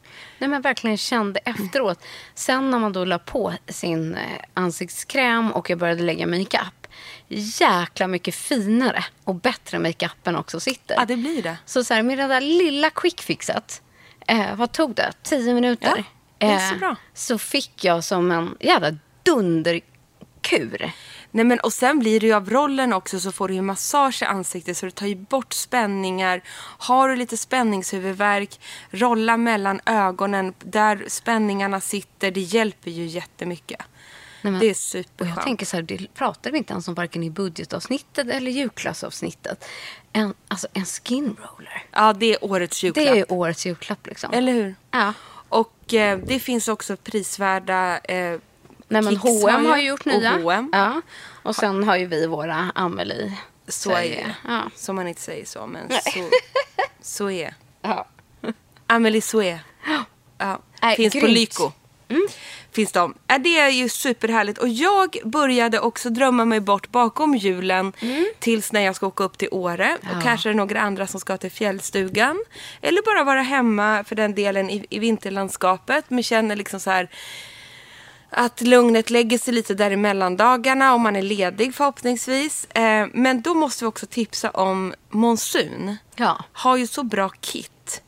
Nej, 0.41 0.49
men 0.49 0.61
verkligen 0.61 0.97
kände 0.97 1.39
efteråt. 1.39 2.03
Sen 2.35 2.69
när 2.71 2.79
man 2.79 2.93
då 2.93 3.05
la 3.05 3.19
på 3.19 3.53
sin 3.67 4.15
eh, 4.15 4.21
ansiktskräm 4.53 5.51
och 5.51 5.69
jag 5.69 5.79
började 5.79 6.03
lägga 6.03 6.27
makeup. 6.27 6.87
Jäkla 7.27 8.07
mycket 8.07 8.35
finare 8.35 9.05
och 9.23 9.35
bättre 9.35 9.79
makeupen 9.79 10.35
också 10.35 10.59
sitter. 10.59 10.95
Ja, 10.95 11.05
det 11.05 11.17
blir 11.17 11.43
det. 11.43 11.57
Så, 11.65 11.83
så 11.83 11.93
här, 11.93 12.03
med 12.03 12.17
det 12.17 12.27
där 12.27 12.41
lilla 12.41 12.89
quickfixet. 12.89 13.81
Eh, 14.27 14.55
vad 14.55 14.71
tog 14.71 14.95
det? 14.95 15.11
Tio 15.23 15.53
minuter? 15.53 15.93
Ja, 15.97 16.03
det 16.37 16.53
är 16.53 16.69
så 16.69 16.75
bra. 16.75 16.95
Så 17.13 17.37
fick 17.37 17.83
jag 17.83 18.03
som 18.03 18.31
en 18.31 18.57
jävla 18.59 18.97
dunderkur. 19.23 20.91
Nej, 21.31 21.45
men, 21.45 21.59
och 21.59 21.73
sen 21.73 21.99
blir 21.99 22.19
det 22.19 22.25
ju 22.25 22.33
av 22.33 22.49
rollen 22.49 22.93
också 22.93 23.19
så 23.19 23.31
får 23.31 23.47
du 23.47 23.53
ju 23.53 23.61
massage 23.61 24.21
i 24.21 24.25
ansiktet 24.25 24.77
så 24.77 24.85
det 24.85 24.91
tar 24.91 25.05
ju 25.07 25.15
bort 25.15 25.53
spänningar. 25.53 26.41
Har 26.77 27.09
du 27.09 27.15
lite 27.15 27.37
spänningshuvudvärk, 27.37 28.59
rolla 28.89 29.37
mellan 29.37 29.81
ögonen 29.85 30.53
där 30.59 31.05
spänningarna 31.07 31.79
sitter. 31.81 32.31
Det 32.31 32.41
hjälper 32.41 32.91
ju 32.91 33.05
jättemycket. 33.05 33.81
Nej, 34.41 34.51
men- 34.51 34.59
det 34.59 34.69
är 34.69 34.73
superskönt. 34.73 35.35
jag 35.37 35.45
tänker 35.45 35.65
så 35.65 35.75
här, 35.77 35.83
det 35.83 36.13
pratar 36.13 36.51
vi 36.51 36.57
inte 36.57 36.73
ens 36.73 36.87
om 36.87 36.93
varken 36.93 37.23
i 37.23 37.29
budgetavsnittet 37.29 38.27
eller 38.29 38.51
julklassavsnittet. 38.51 39.65
En, 40.13 40.33
alltså 40.47 40.67
en 40.73 40.85
skin 40.85 41.25
roller. 41.39 41.83
Ja, 41.91 42.13
det 42.13 42.33
är 42.33 42.43
årets 42.45 42.83
julklapp. 42.83 43.05
Det 43.05 43.19
är 43.19 43.31
årets 43.31 43.65
julklapp 43.65 44.07
liksom. 44.07 44.33
Eller 44.33 44.53
hur? 44.53 44.75
Ja. 44.91 45.13
Och 45.49 45.93
eh, 45.93 46.19
det 46.27 46.39
finns 46.39 46.67
också 46.67 46.97
prisvärda 46.97 47.97
eh, 47.99 48.39
Nej, 48.91 49.01
men 49.01 49.13
Kicks 49.13 49.23
H&M 49.23 49.65
har 49.65 49.77
ju 49.77 49.87
gjort 49.87 49.99
och 49.99 50.07
nya. 50.07 50.31
H&M. 50.31 50.69
Ja. 50.71 51.01
Och 51.43 51.55
sen 51.55 51.83
har 51.83 51.97
ju 51.97 52.05
vi 52.05 52.27
våra 52.27 52.71
Amelie. 52.75 53.37
Så 53.67 53.89
är 53.89 53.93
Sverige. 53.95 54.25
det. 54.25 54.51
Ja. 54.51 54.61
Som 54.75 54.95
man 54.95 55.07
inte 55.07 55.21
säger 55.21 55.45
så, 55.45 55.67
men 55.67 55.89
så, 55.89 56.29
så 57.01 57.29
är 57.29 57.53
Ja. 57.81 58.07
Amelie 58.87 59.21
Soué. 59.21 59.59
Ja. 60.37 60.59
Nej, 60.81 60.95
Finns 60.95 61.13
på 61.13 61.19
grymt. 61.19 61.33
Lyko. 61.33 61.71
Finns 62.71 62.91
de. 62.91 63.13
Ja, 63.27 63.37
det 63.37 63.59
är 63.59 63.69
ju 63.69 63.89
superhärligt. 63.89 64.57
Och 64.59 64.67
jag 64.67 65.17
började 65.23 65.79
också 65.79 66.09
drömma 66.09 66.45
mig 66.45 66.59
bort 66.59 66.89
bakom 66.89 67.35
julen 67.35 67.93
tills 68.39 68.71
när 68.71 68.81
jag 68.81 68.95
ska 68.95 69.07
åka 69.07 69.23
upp 69.23 69.37
till 69.37 69.47
Åre. 69.51 69.97
Och 70.17 70.23
kanske 70.23 70.49
är 70.49 70.53
det 70.53 70.57
några 70.57 70.81
andra 70.81 71.07
som 71.07 71.19
ska 71.19 71.37
till 71.37 71.51
fjällstugan. 71.51 72.43
Eller 72.81 73.01
bara 73.15 73.23
vara 73.23 73.41
hemma 73.41 74.03
för 74.03 74.15
den 74.15 74.35
delen 74.35 74.69
i, 74.69 74.85
i 74.89 74.99
vinterlandskapet. 74.99 76.05
Men 76.07 76.23
känner 76.23 76.55
liksom 76.55 76.79
så 76.79 76.89
här 76.89 77.09
att 78.33 78.61
lugnet 78.61 79.09
lägger 79.09 79.37
sig 79.37 79.53
lite 79.53 79.73
där 79.73 79.91
i 79.91 79.95
mellandagarna 79.97 80.93
om 80.93 81.01
man 81.01 81.15
är 81.15 81.21
ledig 81.21 81.75
förhoppningsvis. 81.75 82.65
Eh, 82.65 83.07
men 83.13 83.41
då 83.41 83.53
måste 83.53 83.83
vi 83.83 83.89
också 83.89 84.05
tipsa 84.05 84.49
om 84.49 84.93
Monsun. 85.09 85.97
Ja. 86.15 86.43
Har 86.53 86.77
ju 86.77 86.87
så 86.87 87.03
bra 87.03 87.29
kit. 87.29 88.01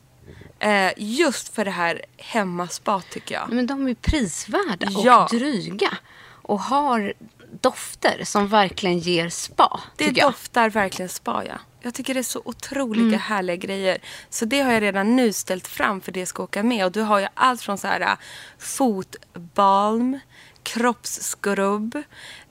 Eh, 0.59 0.91
just 0.97 1.55
för 1.55 1.65
det 1.65 1.71
här 1.71 2.01
hemmaspa 2.17 3.01
tycker 3.09 3.35
jag. 3.35 3.49
Men 3.53 3.67
de 3.67 3.87
är 3.87 3.93
prisvärda 3.93 4.87
och 4.87 5.05
Ja. 5.05 5.27
dryga. 5.31 5.97
Och 6.25 6.59
har 6.59 7.13
dofter 7.61 8.21
som 8.23 8.47
verkligen 8.47 8.99
ger 8.99 9.29
spa. 9.29 9.79
Det 9.97 10.05
tycker 10.05 10.21
jag. 10.21 10.31
doftar 10.31 10.69
verkligen 10.69 11.09
spa, 11.09 11.43
ja. 11.47 11.55
Jag 11.85 11.93
tycker 11.93 12.13
det 12.13 12.19
är 12.19 12.23
så 12.23 12.41
otroliga 12.45 13.17
härliga 13.17 13.55
grejer. 13.55 13.97
Så 14.29 14.45
det 14.45 14.61
har 14.61 14.71
jag 14.71 14.81
redan 14.81 15.15
nu 15.15 15.33
ställt 15.33 15.67
fram 15.67 16.01
för 16.01 16.11
det 16.11 16.25
ska 16.25 16.43
åka 16.43 16.63
med. 16.63 16.85
Och 16.85 16.91
du 16.91 17.01
har 17.01 17.19
ju 17.19 17.27
allt 17.33 17.61
från 17.61 17.77
så 17.77 17.87
här 17.87 18.01
äh, 18.01 18.17
fotbalm, 18.57 20.19
kroppsskrubb. 20.63 22.03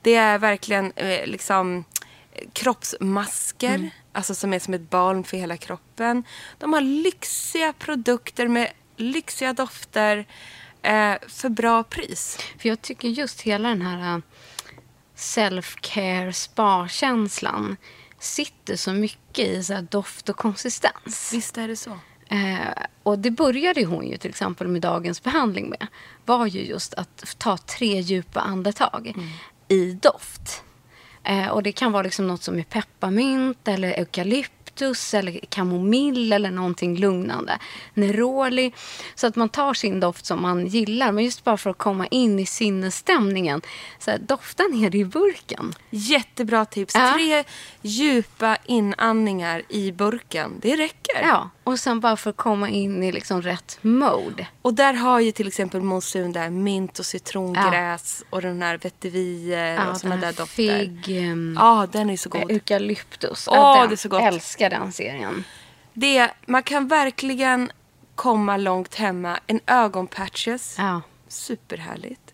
Det 0.02 0.14
är 0.14 0.38
verkligen 0.38 0.92
eh, 0.96 1.26
liksom 1.26 1.84
eh, 2.32 2.48
kroppsmasker. 2.52 3.90
Alltså 4.12 4.34
som 4.34 4.52
är 4.52 4.58
som 4.58 4.74
ett 4.74 4.90
balm 4.90 5.24
för 5.24 5.36
hela 5.36 5.56
kroppen. 5.56 6.24
De 6.58 6.72
har 6.72 6.80
lyxiga 6.80 7.72
produkter 7.72 8.48
med 8.48 8.72
lyxiga 8.96 9.52
dofter. 9.52 10.26
Eh, 10.82 11.14
för 11.28 11.48
bra 11.48 11.82
pris. 11.84 12.38
För 12.58 12.68
jag 12.68 12.82
tycker 12.82 13.08
just 13.08 13.40
hela 13.40 13.68
den 13.68 13.82
här 13.82 14.14
äh, 14.14 14.22
self-care 15.16 16.32
spa-känslan 16.32 17.76
sitter 18.22 18.76
så 18.76 18.92
mycket 18.92 19.48
i 19.48 19.64
så 19.64 19.80
doft 19.90 20.28
och 20.28 20.36
konsistens. 20.36 21.30
Visst 21.32 21.58
är 21.58 21.68
det 21.68 21.76
så. 21.76 21.98
Eh, 22.28 22.84
och 23.02 23.18
det 23.18 23.30
började 23.30 23.84
hon 23.84 24.08
ju 24.08 24.16
till 24.16 24.30
exempel 24.30 24.68
med 24.68 24.82
dagens 24.82 25.22
behandling 25.22 25.68
med. 25.68 25.86
Var 26.24 26.46
ju 26.46 26.60
just 26.64 26.94
att 26.94 27.38
ta 27.38 27.56
tre 27.56 28.00
djupa 28.00 28.40
andetag 28.40 29.14
i 29.68 29.92
doft. 29.92 30.62
Eh, 31.24 31.48
och 31.48 31.62
det 31.62 31.72
kan 31.72 31.92
vara 31.92 32.02
liksom 32.02 32.26
något 32.26 32.42
som 32.42 32.58
är 32.58 32.62
pepparmint 32.62 33.68
eller 33.68 34.00
eukalyptus 34.72 35.14
eller 35.14 35.40
kamomill 35.48 36.32
eller 36.32 36.50
någonting 36.50 36.96
lugnande. 36.96 37.58
Neroli. 37.94 38.72
Så 39.14 39.26
att 39.26 39.36
man 39.36 39.48
tar 39.48 39.74
sin 39.74 40.00
doft 40.00 40.26
som 40.26 40.42
man 40.42 40.66
gillar. 40.66 41.12
Men 41.12 41.24
just 41.24 41.44
bara 41.44 41.56
för 41.56 41.70
att 41.70 41.78
komma 41.78 42.06
in 42.06 42.38
i 42.38 42.46
sinnesstämningen. 42.46 43.62
Så 43.98 44.10
här, 44.10 44.18
dofta 44.18 44.62
ner 44.62 44.94
i 44.94 45.04
burken. 45.04 45.74
Jättebra 45.90 46.64
tips. 46.64 46.94
Ja. 46.94 47.12
Tre 47.14 47.44
djupa 47.82 48.56
inandningar 48.66 49.62
i 49.68 49.92
burken. 49.92 50.58
Det 50.62 50.76
räcker. 50.76 51.22
Ja, 51.22 51.50
och 51.64 51.78
sen 51.78 52.00
bara 52.00 52.16
för 52.16 52.30
att 52.30 52.36
komma 52.36 52.68
in 52.68 53.02
i 53.02 53.12
liksom 53.12 53.42
rätt 53.42 53.78
mode. 53.82 54.46
Och 54.62 54.74
där 54.74 54.94
har 54.94 55.20
ju 55.20 55.32
till 55.32 55.48
exempel 55.48 55.80
Monsun 55.80 56.32
där 56.32 56.50
mint 56.50 56.98
och 56.98 57.06
citrongräs 57.06 58.24
och 58.30 58.42
den 58.42 58.62
här 58.62 58.78
vetiver 58.78 59.90
och 59.90 59.96
såna 59.96 60.10
den 60.14 60.20
där 60.20 60.32
dofter. 60.32 60.46
Fig, 60.78 61.08
Ja, 61.56 61.86
den 61.92 62.10
är 62.10 62.16
så 62.16 62.28
god. 62.28 62.50
Eukalyptus. 62.50 63.48
Åh, 63.48 63.56
Ja, 63.56 63.86
det 63.86 63.94
är 63.94 63.96
så 63.96 64.08
gott. 64.08 64.22
Älskar 64.22 64.70
den 64.70 64.92
serien. 64.92 65.44
Det, 65.94 66.30
man 66.46 66.62
kan 66.62 66.88
verkligen 66.88 67.72
komma 68.14 68.56
långt 68.56 68.94
hemma. 68.94 69.38
En 69.46 69.60
ögonpatches. 69.66 70.74
Ja. 70.78 71.02
Superhärligt. 71.28 72.31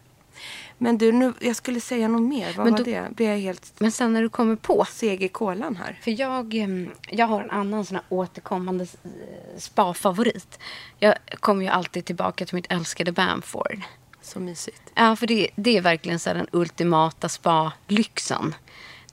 Men 0.78 0.98
du, 0.98 1.12
nu, 1.12 1.32
jag 1.40 1.56
skulle 1.56 1.80
säga 1.80 2.08
något 2.08 2.22
mer. 2.22 2.52
Vad 2.56 2.64
Men 2.66 2.72
var 2.72 2.78
då- 2.78 2.84
det? 2.84 3.08
Blir 3.10 3.28
jag 3.30 3.38
helt 3.38 3.72
Men 3.78 3.92
sen 3.92 4.12
när 4.12 4.22
du 4.22 4.28
kommer 4.28 4.56
på. 4.56 4.84
seg 4.90 5.22
i 5.22 5.28
kolan 5.28 5.76
här? 5.76 5.98
För 6.02 6.20
jag, 6.20 6.54
ehm, 6.54 6.90
jag 7.08 7.26
har 7.26 7.42
en 7.42 7.50
annan 7.50 7.84
sån 7.84 7.94
här 7.96 8.04
återkommande 8.08 8.84
eh, 9.04 9.10
spa-favorit. 9.58 10.58
Jag 10.98 11.14
kommer 11.40 11.62
ju 11.62 11.68
alltid 11.68 12.04
tillbaka 12.04 12.46
till 12.46 12.54
mitt 12.54 12.72
älskade 12.72 13.12
Bamford. 13.12 13.80
Så 14.22 14.40
mysigt. 14.40 14.82
Ja, 14.94 15.16
för 15.16 15.26
det, 15.26 15.48
det 15.56 15.76
är 15.76 15.80
verkligen 15.80 16.18
så 16.18 16.32
den 16.34 16.46
ultimata 16.52 17.28
spa-lyxen. 17.28 18.54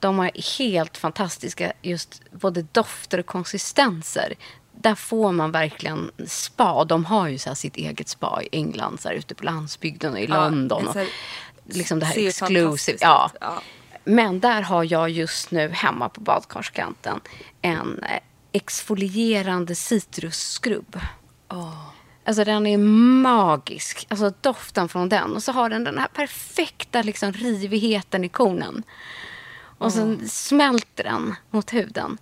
De 0.00 0.18
har 0.18 0.58
helt 0.58 0.96
fantastiska 0.96 1.72
just 1.82 2.22
både 2.30 2.62
dofter 2.72 3.18
och 3.20 3.26
konsistenser. 3.26 4.34
Där 4.72 4.94
får 4.94 5.32
man 5.32 5.52
verkligen 5.52 6.10
spa. 6.26 6.84
De 6.84 7.04
har 7.04 7.28
ju 7.28 7.38
så 7.38 7.54
sitt 7.54 7.76
eget 7.76 8.08
spa 8.08 8.42
i 8.42 8.48
England, 8.52 9.00
så 9.00 9.08
här 9.08 9.14
ute 9.14 9.34
på 9.34 9.44
landsbygden 9.44 10.12
och 10.12 10.20
i 10.20 10.26
London. 10.26 10.82
en 10.82 10.88
Och 10.88 10.94
liksom 11.68 11.98
det 11.98 12.06
här 12.06 12.26
exclusive. 12.26 12.98
Ja. 13.00 13.30
Ja. 13.40 13.62
Men 14.04 14.40
där 14.40 14.62
har 14.62 14.84
jag 14.84 15.10
just 15.10 15.50
nu 15.50 15.68
hemma 15.68 16.08
på 16.08 16.20
badkarskanten 16.20 17.20
en 17.62 18.02
eh, 18.02 18.20
exfolierande 18.52 19.74
citrusskrubb. 19.74 21.00
Alltså 22.24 22.44
den 22.44 22.66
är 22.66 22.78
magisk. 23.22 24.06
Alltså 24.10 24.32
doften 24.40 24.88
från 24.88 25.08
den. 25.08 25.36
Och 25.36 25.42
så 25.42 25.52
har 25.52 25.70
den 25.70 25.84
den 25.84 25.98
här 25.98 26.08
perfekta 26.08 27.02
liksom 27.02 27.32
rivigheten 27.32 28.24
i 28.24 28.28
kornen. 28.28 28.82
Och 29.78 29.92
sen 29.92 30.28
smälter 30.28 31.04
den 31.04 31.34
mot 31.50 31.72
huden. 31.72 32.18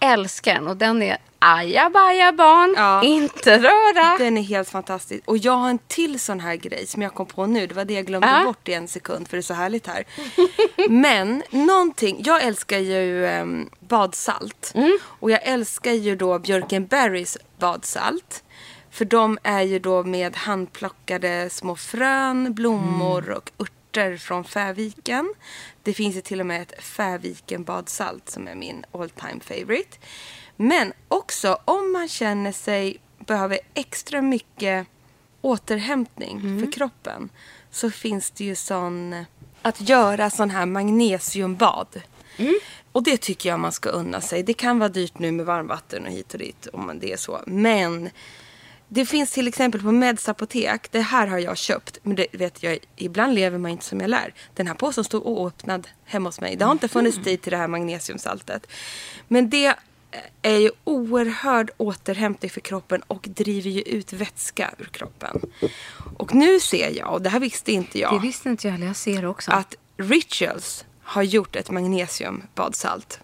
Älskar 0.00 0.54
den. 0.54 0.66
Och 0.66 0.76
den 0.76 1.02
är 1.02 1.16
ajabaja 1.38 2.32
barn. 2.32 2.74
Ja. 2.76 3.02
Inte 3.02 3.58
röra. 3.58 4.18
Den 4.18 4.38
är 4.38 4.42
helt 4.42 4.68
fantastisk. 4.68 5.22
Och 5.26 5.38
jag 5.38 5.52
har 5.52 5.70
en 5.70 5.78
till 5.88 6.20
sån 6.20 6.40
här 6.40 6.56
grej 6.56 6.86
som 6.86 7.02
jag 7.02 7.14
kom 7.14 7.26
på 7.26 7.46
nu. 7.46 7.66
Det 7.66 7.74
var 7.74 7.84
det 7.84 7.94
jag 7.94 8.06
glömde 8.06 8.28
Ja. 8.28 8.44
bort 8.44 8.68
i 8.68 8.72
en 8.72 8.88
sekund 8.88 9.28
för 9.28 9.36
det 9.36 9.40
är 9.40 9.42
så 9.42 9.54
härligt 9.54 9.86
här. 9.86 10.04
Men 10.88 11.42
någonting, 11.50 12.16
jag 12.24 12.42
älskar 12.42 12.78
ju 12.78 13.26
em, 13.26 13.70
badsalt. 13.80 14.74
Och 15.04 15.30
jag 15.30 15.40
älskar 15.42 15.92
ju 15.92 16.16
då 16.16 16.38
Björkenberrys 16.38 17.38
badsalt. 17.58 18.42
För 18.90 19.04
de 19.04 19.38
är 19.42 19.62
ju 19.62 19.78
då 19.78 20.02
med 20.02 20.36
handplockade 20.36 21.50
små 21.50 21.76
frön, 21.76 22.54
blommor 22.54 23.30
och 23.30 23.50
örter 23.60 23.75
från 24.18 24.44
Fäviken. 24.44 25.34
Det 25.82 25.92
finns 25.92 26.16
ju 26.16 26.20
till 26.20 26.40
och 26.40 26.46
med 26.46 26.62
ett 26.62 26.84
Fäviken 26.84 27.64
badsalt 27.64 28.30
som 28.30 28.48
är 28.48 28.54
min 28.54 28.84
all 28.92 29.10
time 29.10 29.40
favorite. 29.40 29.98
Men 30.56 30.92
också 31.08 31.58
om 31.64 31.92
man 31.92 32.08
känner 32.08 32.52
sig 32.52 33.00
behöver 33.18 33.58
extra 33.74 34.22
mycket 34.22 34.86
återhämtning 35.40 36.60
för 36.60 36.72
kroppen 36.72 37.28
så 37.70 37.90
finns 37.90 38.30
det 38.30 38.44
ju 38.44 38.54
sån 38.54 39.24
att 39.62 39.88
göra 39.88 40.30
sån 40.30 40.50
här 40.50 40.66
magnesiumbad. 40.66 42.02
Och 42.92 43.02
det 43.02 43.16
tycker 43.16 43.48
jag 43.48 43.60
man 43.60 43.72
ska 43.72 43.88
unna 43.88 44.20
sig. 44.20 44.42
Det 44.42 44.54
kan 44.54 44.78
vara 44.78 44.88
dyrt 44.88 45.18
nu 45.18 45.32
med 45.32 45.46
varmvatten 45.46 46.06
och 46.06 46.12
hit 46.12 46.32
och 46.32 46.38
dit 46.38 46.66
om 46.72 46.86
man 46.86 46.98
det 46.98 47.12
är 47.12 47.16
så. 47.16 47.40
Men 47.46 48.10
det 48.88 49.06
finns 49.06 49.30
till 49.30 49.48
exempel 49.48 49.82
på 49.82 49.92
Meds 49.92 50.28
apotek. 50.28 50.92
Det 50.92 51.00
här 51.00 51.26
har 51.26 51.38
jag 51.38 51.56
köpt. 51.56 51.98
Men 52.02 52.16
det 52.16 52.26
vet 52.32 52.62
jag, 52.62 52.78
ibland 52.96 53.34
lever 53.34 53.58
man 53.58 53.70
inte 53.70 53.84
som 53.84 54.00
jag 54.00 54.10
lär. 54.10 54.34
Den 54.54 54.66
här 54.66 54.74
påsen 54.74 55.04
stod 55.04 55.26
oöppnad 55.26 55.88
hemma 56.04 56.28
hos 56.28 56.40
mig. 56.40 56.56
Det 56.56 56.64
har 56.64 56.72
inte 56.72 56.88
funnits 56.88 57.18
tid 57.24 57.42
till 57.42 57.50
det 57.50 57.56
här 57.56 57.68
magnesiumsaltet. 57.68 58.66
Men 59.28 59.50
det 59.50 59.74
är 60.42 60.56
ju 60.56 60.70
oerhörd 60.84 61.70
återhämtning 61.76 62.50
för 62.50 62.60
kroppen 62.60 63.02
och 63.06 63.26
driver 63.28 63.70
ju 63.70 63.82
ut 63.82 64.12
vätska 64.12 64.74
ur 64.78 64.84
kroppen. 64.84 65.40
Och 66.16 66.34
nu 66.34 66.60
ser 66.60 66.90
jag, 66.90 67.12
och 67.12 67.22
det 67.22 67.30
här 67.30 67.40
visste 67.40 67.72
inte 67.72 67.98
jag 67.98 68.14
Det 68.14 68.18
visste 68.18 68.48
inte 68.48 68.66
jag 68.66 68.72
heller. 68.72 68.86
Jag 68.86 68.96
ser 68.96 69.26
också. 69.26 69.50
att 69.50 69.74
Rituals 69.96 70.84
har 71.02 71.22
gjort 71.22 71.56
ett 71.56 71.70
magnesiumbadsalt. 71.70 73.20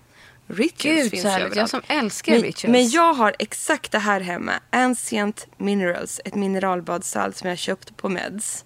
Rituals 0.52 1.02
Gud, 1.02 1.10
finns 1.10 1.22
så 1.22 1.28
härligt. 1.28 1.42
Jag 1.42 1.50
överallt. 1.50 1.70
som 1.70 1.82
älskar 1.88 2.32
men, 2.32 2.42
Rituals. 2.42 2.72
Men 2.72 2.88
jag 2.88 3.14
har 3.14 3.34
exakt 3.38 3.92
det 3.92 3.98
här 3.98 4.20
hemma. 4.20 4.52
Ancient 4.70 5.46
Minerals, 5.56 6.20
ett 6.24 6.34
mineralbadsalt 6.34 7.36
som 7.36 7.48
jag 7.48 7.58
köpt 7.58 7.96
på 7.96 8.08
Meds. 8.08 8.64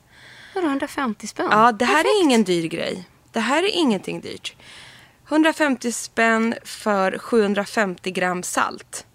Vadå, 0.55 0.67
150 0.67 1.27
spänn? 1.27 1.49
Ja, 1.51 1.73
det 1.73 1.85
här 1.85 1.95
Perfekt. 1.95 2.09
är 2.17 2.23
ingen 2.25 2.45
dyr 2.45 2.67
grej. 2.69 3.09
Det 3.33 3.41
här 3.41 3.63
är 3.63 3.71
ingenting 3.75 4.21
dyrt. 4.21 4.57
150 5.29 5.93
spänn 5.93 6.55
för 6.65 7.19
750 7.19 8.11
gram 8.11 8.43
salt. 8.43 9.07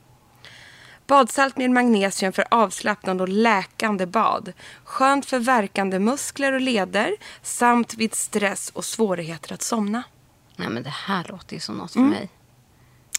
Badsalt 1.08 1.58
med 1.58 1.72
magnesium 1.72 2.34
för 2.34 2.46
avslappnande 2.52 3.24
och 3.24 3.30
läkande 3.30 4.06
bad. 4.06 4.54
Skönt 4.84 5.26
för 5.26 5.40
värkande 5.40 6.00
muskler 6.00 6.54
och 6.54 6.62
leder 6.62 7.16
samt 7.42 7.94
vid 7.94 8.16
stress 8.16 8.70
och 8.70 8.86
svårigheter 8.86 9.54
att 9.54 9.62
somna. 9.62 10.04
Nej, 10.56 10.70
men 10.70 10.84
det 10.84 10.90
här 10.90 11.26
låter 11.30 11.54
ju 11.54 11.60
som 11.60 11.76
något 11.78 11.92
för 11.94 12.00
Mm. 12.00 12.12
mig. 12.12 12.30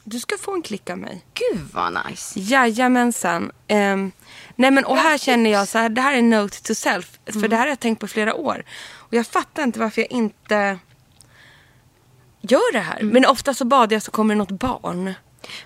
Du 0.04 0.20
ska 0.20 0.38
få 0.38 0.54
en 0.54 0.62
klick 0.62 0.90
av 0.90 0.98
mig. 0.98 1.24
Gud 1.34 1.60
vad 1.72 1.98
nice. 2.06 2.40
Jajamensan. 2.40 3.52
Um, 3.68 4.12
nej 4.56 4.70
men 4.70 4.84
och 4.84 4.96
här 4.96 5.18
känner 5.18 5.50
jag 5.50 5.68
så 5.68 5.78
här, 5.78 5.88
det 5.88 6.00
här 6.00 6.14
är 6.14 6.22
note 6.22 6.62
to 6.62 6.74
self. 6.74 7.18
För 7.26 7.48
det 7.48 7.56
här 7.56 7.62
har 7.62 7.68
jag 7.68 7.80
tänkt 7.80 8.00
på 8.00 8.06
i 8.06 8.08
flera 8.08 8.34
år. 8.34 8.64
Och 8.94 9.14
jag 9.14 9.26
fattar 9.26 9.62
inte 9.62 9.78
varför 9.78 10.02
jag 10.02 10.12
inte 10.12 10.78
gör 12.40 12.72
det 12.72 12.78
här. 12.78 13.02
Men 13.02 13.26
ofta 13.26 13.54
så 13.54 13.64
badar 13.64 13.94
jag 13.94 14.02
så 14.02 14.10
kommer 14.10 14.34
det 14.34 14.38
något 14.38 14.50
barn. 14.50 15.14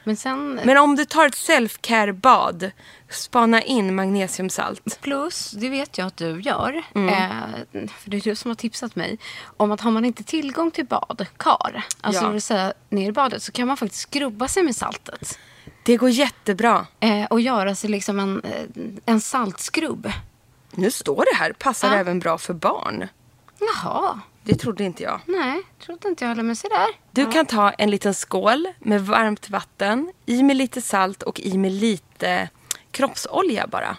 Men 0.04 0.16
sen... 0.16 0.61
Men 0.64 0.76
om 0.78 0.97
du 0.97 1.04
tar 1.04 1.26
ett 1.26 1.35
self-care-bad, 1.35 2.71
spana 3.11 3.62
in 3.62 3.95
magnesiumsalt. 3.95 5.00
Plus, 5.00 5.50
det 5.50 5.68
vet 5.68 5.99
jag 5.99 6.06
att 6.06 6.16
du 6.16 6.40
gör. 6.40 6.83
Mm. 6.95 7.09
Eh, 7.14 7.88
för 7.99 8.11
det 8.11 8.16
är 8.16 8.21
du 8.21 8.35
som 8.35 8.50
har 8.50 8.56
tipsat 8.56 8.97
mig. 8.97 9.18
Om 9.56 9.73
att 9.73 9.80
har 9.80 9.90
man 9.90 10.04
inte 10.04 10.25
tillgång 10.25 10.71
till 10.71 10.87
badkar, 10.87 11.85
alltså 12.00 12.23
Ja. 12.23 12.26
det 12.26 12.33
vill 12.33 12.42
säga 12.42 12.73
ner 12.88 13.09
i 13.09 13.12
badet, 13.12 13.42
så 13.42 13.52
kan 13.52 13.68
man 13.68 13.76
faktiskt 13.76 14.02
skrubba 14.02 14.49
sig 14.49 14.62
med 14.62 14.76
saltet. 14.76 15.38
Det 15.85 15.97
går 15.97 16.11
jättebra. 16.11 16.87
Eh, 17.00 17.25
och 17.25 17.40
göra 17.40 17.75
sig 17.75 17.90
liksom 17.90 18.18
en, 18.18 18.40
eh, 18.45 18.64
en 19.06 19.21
saltskrubb. 19.21 20.12
Nu 20.71 20.90
står 20.90 21.25
det 21.33 21.37
här, 21.38 21.52
passar 21.52 21.88
Ja. 21.88 21.95
även 21.99 22.18
bra 22.18 22.38
för 22.38 22.54
barn. 22.54 23.09
Jaha. 23.61 24.21
Det 24.46 24.54
trodde 24.54 24.84
inte 24.84 25.02
jag. 25.02 25.20
Nej, 25.26 25.62
trodde 25.84 26.08
inte 26.08 26.24
jag 26.24 26.28
heller. 26.28 26.42
Men 26.42 26.56
se 26.56 26.68
där. 26.68 26.86
Du 27.10 27.30
kan 27.32 27.46
ta 27.46 27.70
en 27.70 27.90
liten 27.90 28.14
skål 28.14 28.68
med 28.78 29.06
varmt 29.06 29.50
vatten, 29.50 30.12
i 30.26 30.42
med 30.42 30.56
lite 30.56 30.82
salt 30.82 31.22
och 31.22 31.40
i 31.40 31.58
med 31.58 31.72
lite 31.72 32.48
kroppsolja 32.90 33.66
bara. 33.66 33.96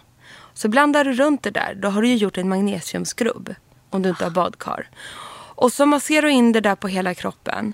Så 0.54 0.70
blandar 0.70 1.04
du 1.04 1.14
runt 1.14 1.44
det 1.44 1.52
där. 1.52 1.76
Då 1.76 1.88
har 1.90 2.02
du 2.02 2.08
ju 2.08 2.16
gjort 2.16 2.38
en 2.38 2.50
magnesiumskrubb. 2.50 3.56
Om 3.90 4.02
du 4.02 4.10
inte 4.10 4.24
har 4.24 4.32
badkar. 4.32 4.90
Och 5.56 5.74
så 5.74 5.86
masserar 5.86 6.22
du 6.22 6.32
in 6.32 6.52
det 6.52 6.62
där 6.62 6.76
på 6.76 6.88
hela 6.88 7.14
kroppen. 7.14 7.74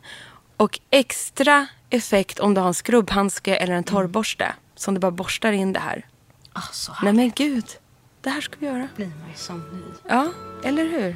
Och 0.58 0.80
extra 0.89 1.68
effekt 1.89 2.39
om 2.39 2.53
du 2.53 2.62
har 2.62 2.68
en 2.68 2.74
skrubbhandske 2.74 3.56
eller 3.56 3.74
en 3.74 3.84
torrborste. 3.84 4.53
Som 4.75 4.94
du 4.94 5.00
bara 5.00 5.12
borstar 5.12 5.51
in 5.51 5.74
det 5.74 5.80
här. 5.80 6.06
Ah, 6.53 6.62
så 6.72 6.92
här 6.92 7.03
Nej 7.03 7.13
men 7.13 7.32
gud. 7.36 7.65
Det 8.22 8.30
här 8.30 8.42
ska 8.42 8.56
vi 8.60 8.65
göra. 8.65 8.88
blir 8.96 9.08
man 9.08 9.30
ju 9.30 9.36
som 9.36 9.60
ny. 9.60 9.94
Ja, 10.08 10.32
eller 10.63 10.86
hur? 10.86 11.15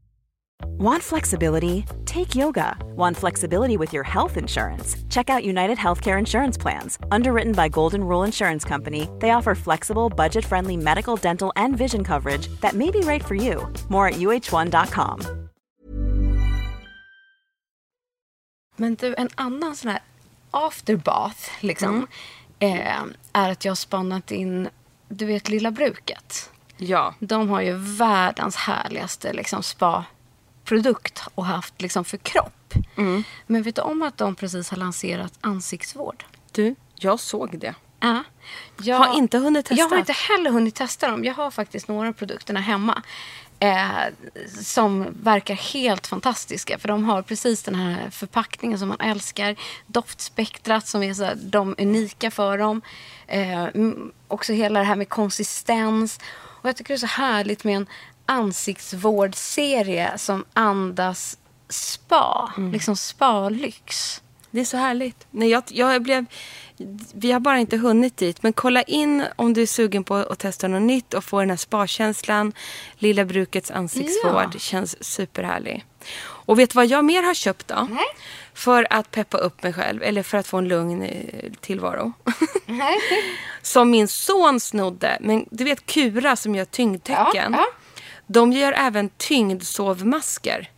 Want 0.65 1.03
flexibility? 1.03 1.85
Take 2.05 2.35
yoga. 2.35 2.77
Want 2.95 3.17
flexibility 3.17 3.77
with 3.77 3.93
your 3.93 4.03
health 4.03 4.37
insurance? 4.37 4.95
Check 5.09 5.29
out 5.29 5.43
United 5.43 5.77
Healthcare 5.77 6.19
Insurance 6.19 6.57
Plans. 6.57 6.97
Underwritten 7.11 7.53
by 7.53 7.69
Golden 7.69 8.03
Rule 8.03 8.23
Insurance 8.23 8.65
Company, 8.67 9.07
they 9.19 9.31
offer 9.31 9.55
flexible, 9.55 10.09
budget 10.09 10.45
friendly 10.45 10.77
medical, 10.77 11.15
dental, 11.15 11.51
and 11.55 11.77
vision 11.77 12.03
coverage 12.03 12.47
that 12.61 12.73
may 12.73 12.91
be 12.91 12.99
right 13.01 13.23
for 13.25 13.35
you. 13.35 13.71
More 13.89 14.07
at 14.07 14.15
uh1.com. 14.15 15.21
Men 18.75 18.95
du, 18.95 19.15
en 19.17 19.29
annan 19.35 19.75
sån 19.75 19.91
här 19.91 19.99
afterbath 20.51 21.49
liksom. 21.59 22.07
Eh, 22.59 23.03
är 23.33 23.51
att 23.51 23.65
jag 23.65 23.71
har 23.71 23.75
spannat 23.75 24.31
in, 24.31 24.69
du 25.07 25.25
vet 25.25 25.49
Lilla 25.49 25.71
Bruket. 25.71 26.49
Ja. 26.77 27.13
De 27.19 27.49
har 27.49 27.61
ju 27.61 27.73
världens 27.73 28.55
härligaste 28.55 29.33
liksom, 29.33 29.63
spa-produkt 30.71 31.23
och 31.35 31.45
haft 31.45 31.81
liksom, 31.81 32.05
för 32.05 32.17
kropp. 32.17 32.73
Men 33.47 33.63
vet 33.63 33.75
du 33.75 33.81
om 33.81 34.01
att 34.01 34.17
de 34.17 34.35
precis 34.35 34.69
har 34.69 34.77
lanserat 34.77 35.33
ansiktsvård? 35.41 36.25
Du, 36.51 36.75
jag 36.95 37.19
såg 37.19 37.59
det. 37.59 37.75
Ja. 37.99 38.23
Jag 38.81 38.97
Har 38.97 39.17
inte 39.17 39.37
hunnit 39.37 39.65
testa. 39.65 39.79
Jag 39.79 39.89
har 39.89 39.97
inte 39.97 40.13
heller 40.13 40.51
hunnit 40.51 40.75
testa 40.75 41.07
dem. 41.07 41.23
Jag 41.23 41.33
har 41.33 41.51
faktiskt 41.51 41.87
några 41.87 42.09
av 42.09 42.13
produkterna 42.13 42.59
hemma. 42.59 43.03
Eh, 43.59 43.89
som 44.61 45.07
verkar 45.23 45.55
helt 45.55 46.07
fantastiska. 46.07 46.79
För 46.79 46.87
de 46.87 47.03
har 47.03 47.21
precis 47.21 47.63
den 47.63 47.75
här 47.75 48.09
förpackningen 48.09 48.79
som 48.79 48.87
man 48.87 48.99
älskar. 48.99 49.55
Doftspektrat 49.87 50.87
som 50.87 51.03
är 51.03 51.13
så 51.13 51.23
här, 51.23 51.35
de 51.35 51.75
unika 51.77 52.31
för 52.31 52.57
dem. 52.57 52.81
Eh, 53.27 53.67
också 54.27 54.53
hela 54.53 54.79
det 54.79 54.85
här 54.85 54.95
med 54.95 55.09
konsistens. 55.09 56.19
Och 56.61 56.69
jag 56.69 56.77
tycker 56.77 56.93
det 56.93 56.95
är 56.95 57.07
så 57.07 57.21
härligt 57.21 57.63
med 57.63 57.75
en 57.75 57.87
ansiktsvårdserie 58.31 60.17
som 60.17 60.45
andas 60.53 61.37
spa. 61.69 62.51
Liksom 62.71 62.95
spa-lyx. 62.95 64.21
Det 64.51 64.59
är 64.61 64.65
så 64.65 64.77
härligt. 64.77 65.27
Nej, 65.31 65.49
jag, 65.49 65.63
jag 65.67 66.01
blev, 66.01 66.25
vi 67.13 67.31
har 67.31 67.39
bara 67.39 67.59
inte 67.59 67.77
hunnit 67.77 68.17
dit. 68.17 68.43
Men 68.43 68.53
kolla 68.53 68.81
in 68.83 69.25
om 69.35 69.53
du 69.53 69.61
är 69.61 69.65
sugen 69.65 70.03
på 70.03 70.15
att 70.15 70.39
testa 70.39 70.67
något 70.67 70.81
nytt 70.81 71.13
och 71.13 71.23
få 71.23 71.39
den 71.39 71.49
här 71.49 71.57
spa-känslan. 71.57 72.53
Lilla 72.97 73.25
Brukets 73.25 73.71
ansiktsvård 73.71 74.49
Ja. 74.53 74.59
känns 74.59 75.03
superhärlig. 75.03 75.85
Och 76.23 76.59
vet 76.59 76.69
du 76.69 76.75
vad 76.75 76.85
jag 76.85 77.05
mer 77.05 77.23
har 77.23 77.33
köpt 77.33 77.67
då? 77.67 77.87
Nej. 77.89 78.05
För 78.53 78.87
att 78.89 79.11
peppa 79.11 79.37
upp 79.37 79.63
mig 79.63 79.73
själv, 79.73 80.03
eller 80.03 80.23
för 80.23 80.37
att 80.37 80.47
få 80.47 80.57
en 80.57 80.67
lugn 80.67 81.01
eh, 81.03 81.51
tillvaro. 81.61 82.13
som 83.61 83.91
min 83.91 84.07
son 84.07 84.59
snodde. 84.59 85.17
Men 85.21 85.45
du 85.51 85.63
vet 85.63 85.85
Kura 85.85 86.35
som 86.35 86.55
gör 86.55 86.65
tyngdtecken. 86.65 87.25
Ja, 87.33 87.49
ja. 87.51 87.65
De 88.31 88.53
gör 88.53 88.71
även 88.71 89.09
tyngdsovmasker. 89.17 90.69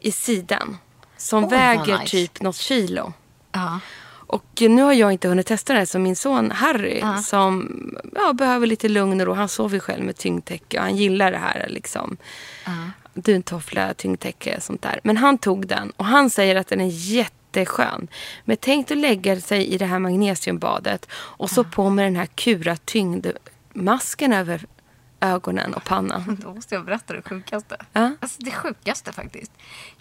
I 0.00 0.12
sidan. 0.12 0.78
Som 1.16 1.42
vad 1.42 1.50
väger 1.50 1.98
nice. 1.98 2.10
typ 2.10 2.40
något 2.40 2.56
kilo. 2.56 3.12
Ja. 3.52 3.80
Och 4.26 4.62
nu 4.68 4.82
har 4.82 4.92
jag 4.92 5.12
inte 5.12 5.28
hunnit 5.28 5.46
testa 5.46 5.74
det 5.74 5.86
så 5.86 5.98
min 5.98 6.16
son 6.16 6.50
Harry 6.50 7.02
som 7.22 7.70
ja, 8.14 8.32
behöver 8.32 8.66
lite 8.66 8.88
lugn 8.88 9.20
och 9.20 9.26
ro. 9.26 9.32
Han 9.32 9.48
sover 9.48 9.78
själv 9.78 10.04
med 10.04 10.16
tyngdtäcke 10.16 10.78
och 10.78 10.82
han 10.82 10.96
gillar 10.96 11.32
det 11.32 11.38
här 11.38 11.66
liksom. 11.68 12.16
Duntoffla, 13.14 13.94
tyngdtäcke, 13.94 14.60
sånt 14.60 14.82
där. 14.82 15.00
Men 15.04 15.16
han 15.16 15.38
tog 15.38 15.66
den 15.66 15.90
och 15.96 16.04
han 16.04 16.30
säger 16.30 16.56
att 16.56 16.68
den 16.68 16.80
är 16.80 16.90
jätteskön. 16.90 18.08
Men 18.44 18.56
tänk 18.60 18.90
att 18.90 18.98
lägga 18.98 19.40
sig 19.40 19.66
i 19.66 19.78
det 19.78 19.86
här 19.86 19.98
magnesiumbadet 19.98 21.06
och 21.12 21.50
så 21.50 21.64
på 21.64 21.90
med 21.90 22.06
den 22.06 22.16
här 22.16 22.26
kura 22.26 22.76
tyngdmasken 22.76 24.32
över 24.32 24.66
ögonen 25.22 25.74
och 25.74 25.84
pannan. 25.84 26.38
Då 26.42 26.54
måste 26.54 26.74
jag 26.74 26.84
berätta 26.84 27.14
det 27.14 27.22
sjukaste. 27.22 27.76
Ja. 27.92 28.12
Alltså 28.20 28.42
det 28.42 28.50
sjukaste 28.50 29.12
faktiskt. 29.12 29.52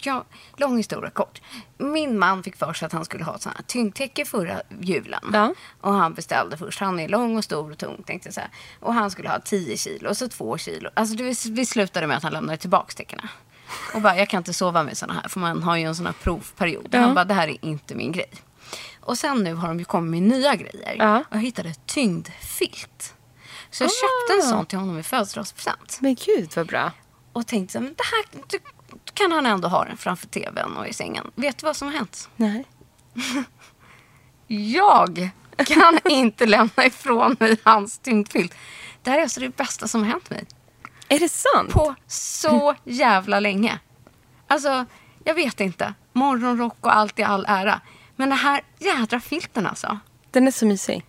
Ja, 0.02 0.26
lång 0.58 0.78
historia 0.78 1.10
kort. 1.10 1.42
Min 1.78 2.20
man 2.20 2.44
fick 2.44 2.56
för 2.56 2.74
sig 2.74 2.86
att 2.86 2.92
han 2.92 3.06
skulle 3.06 3.24
ha 3.24 3.36
ett 3.36 3.42
sånt 3.42 3.56
här 3.56 3.64
tyngdtäcke 3.64 4.26
förra 4.26 4.62
julen. 4.80 5.30
Ja. 5.34 5.54
Och 5.82 5.94
han 5.94 6.14
beställde 6.14 6.58
först. 6.58 6.80
Han 6.80 7.00
är 7.00 7.08
lång 7.08 7.38
och 7.38 7.44
stor 7.44 7.72
och 7.72 7.78
tung 7.78 8.04
tänkte 8.04 8.32
så 8.32 8.40
här. 8.40 8.50
Och 8.80 8.94
han 8.94 9.12
skulle 9.12 9.30
ha 9.30 9.40
10 9.40 9.78
kilo 9.78 10.10
och 10.10 10.18
så 10.18 10.28
2 10.28 10.58
kilo. 10.58 10.90
Alltså 10.94 11.16
det, 11.16 11.46
vi 11.50 11.66
slutade 11.66 12.08
med 12.08 12.18
att 12.18 12.24
han 12.24 12.34
lämnade 12.34 12.58
tillbaka 12.58 12.94
täckena. 12.96 13.30
Och 13.94 14.02
bara, 14.02 14.18
jag 14.18 14.30
kan 14.30 14.38
inte 14.38 14.54
sova 14.54 14.84
med 14.84 14.98
såna 14.98 15.14
här. 15.14 15.30
För 15.30 15.40
man 15.40 15.64
har 15.64 15.78
ju 15.78 15.84
en 15.84 15.96
sån 15.96 16.06
här 16.06 16.14
provperiod. 16.14 16.88
Ja. 16.92 17.00
Han 17.00 17.16
bara, 17.16 17.26
det 17.26 17.34
här 17.34 17.48
är 17.48 17.66
inte 17.66 17.96
min 17.96 18.12
grej. 18.12 18.32
Och 19.00 19.18
sen 19.18 19.44
nu 19.44 19.54
har 19.54 19.68
de 19.68 19.80
ju 19.80 19.86
kommit 19.86 20.12
med 20.12 20.38
nya 20.38 20.56
grejer. 20.56 20.96
Ja. 20.98 21.18
Och 21.20 21.36
jag 21.36 21.42
hittade 21.42 21.74
tyngdfilt. 21.86 23.16
Så 23.72 23.84
jag 23.84 23.92
köpte 23.92 24.34
en 24.34 24.50
sån 24.50 24.66
till 24.66 24.80
honom 24.80 25.00
i 25.00 25.04
födelsedagspresent. 25.04 25.98
Men 26.02 26.16
gud 26.16 26.52
vad 26.56 26.68
bra. 26.68 26.92
Och 27.34 27.48
tänkte 27.48 27.80
men 27.80 27.94
det 27.98 28.04
här 28.04 28.44
du, 28.48 28.60
kan 29.14 29.32
han 29.32 29.46
ändå 29.46 29.68
ha 29.68 29.86
den 29.86 29.98
framför 29.98 30.28
tvn 30.28 30.78
och 30.78 30.88
i 30.88 30.94
sängen. 30.94 31.32
Vet 31.36 31.58
du 31.58 31.66
vad 31.66 31.76
som 31.76 31.88
har 31.88 31.96
hänt? 31.96 32.30
Nej. 32.36 32.66
Jag 34.48 35.32
kan 35.66 36.00
inte 36.06 36.46
lämna 36.46 36.86
ifrån 36.86 37.36
mig 37.40 37.58
hans 37.64 37.98
tyngdfilt. 37.98 38.54
Det 39.02 39.10
här 39.10 39.18
är 39.18 39.24
alltså 39.24 39.40
det 39.40 39.58
bästa 39.58 39.88
som 39.88 40.02
har 40.02 40.10
hänt 40.10 40.30
mig. 40.30 40.46
Är 41.08 41.20
det 41.20 41.30
sant? 41.30 41.72
På 41.72 41.96
så 42.08 42.76
jävla 42.84 43.40
länge. 43.40 43.80
Alltså, 44.48 44.86
jag 45.24 45.34
vet 45.34 45.60
inte. 45.60 45.94
Morgonrock 46.14 46.78
och 46.82 46.96
allt 46.96 47.20
i 47.20 47.24
all 47.24 47.46
ära. 47.48 47.82
Men 48.16 48.30
det 48.30 48.36
här 48.36 48.62
jädra 48.80 49.20
filten 49.20 49.68
alltså. 49.68 50.00
Den 50.32 50.48
är 50.48 50.52
så 50.52 50.66
mysig. 50.66 51.06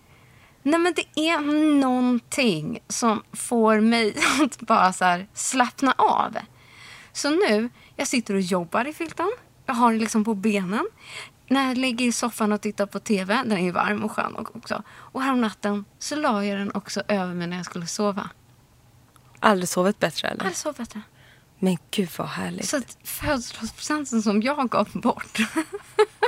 Nej 0.63 0.79
men 0.79 0.93
det 0.93 1.19
är 1.29 1.39
någonting 1.79 2.79
som 2.87 3.23
får 3.33 3.79
mig 3.79 4.15
att 4.43 4.59
bara 4.59 4.93
så 4.93 5.23
slappna 5.33 5.93
av. 5.97 6.37
Så 7.13 7.29
nu, 7.29 7.69
jag 7.95 8.07
sitter 8.07 8.33
och 8.33 8.41
jobbar 8.41 8.87
i 8.87 8.93
filten. 8.93 9.31
Jag 9.65 9.73
har 9.73 9.93
det 9.93 9.99
liksom 9.99 10.23
på 10.25 10.33
benen. 10.33 10.87
När 11.47 11.67
jag 11.67 11.77
ligger 11.77 12.05
i 12.05 12.11
soffan 12.11 12.51
och 12.51 12.61
tittar 12.61 12.85
på 12.85 12.99
TV, 12.99 13.33
den 13.33 13.51
är 13.51 13.61
ju 13.63 13.71
varm 13.71 14.03
och 14.03 14.11
skön 14.11 14.35
också. 14.53 14.83
Och 14.89 15.21
häromnatten 15.21 15.85
så 15.99 16.15
la 16.15 16.45
jag 16.45 16.59
den 16.59 16.71
också 16.75 17.03
över 17.07 17.33
mig 17.33 17.47
när 17.47 17.57
jag 17.57 17.65
skulle 17.65 17.87
sova. 17.87 18.29
Aldrig 19.39 19.69
sovit 19.69 19.99
bättre 19.99 20.27
eller? 20.27 20.43
Hade 20.43 20.55
sovit 20.55 20.77
bättre. 20.77 21.01
Men 21.59 21.77
gud 21.91 22.09
vad 22.17 22.27
härligt. 22.27 22.69
Så 22.69 22.77
att 22.77 22.97
födelsedagspresenten 23.03 24.21
som 24.21 24.41
jag 24.41 24.69
gav 24.69 24.89
bort. 24.93 25.37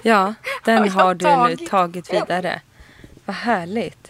Ja, 0.04 0.34
den 0.64 0.90
Har 0.90 1.04
har 1.04 1.16
du 1.16 1.26
nu 1.26 1.32
tagit? 1.32 1.70
tagit 1.70 2.14
vidare. 2.14 2.62
Vad 3.26 3.36
härligt. 3.36 4.05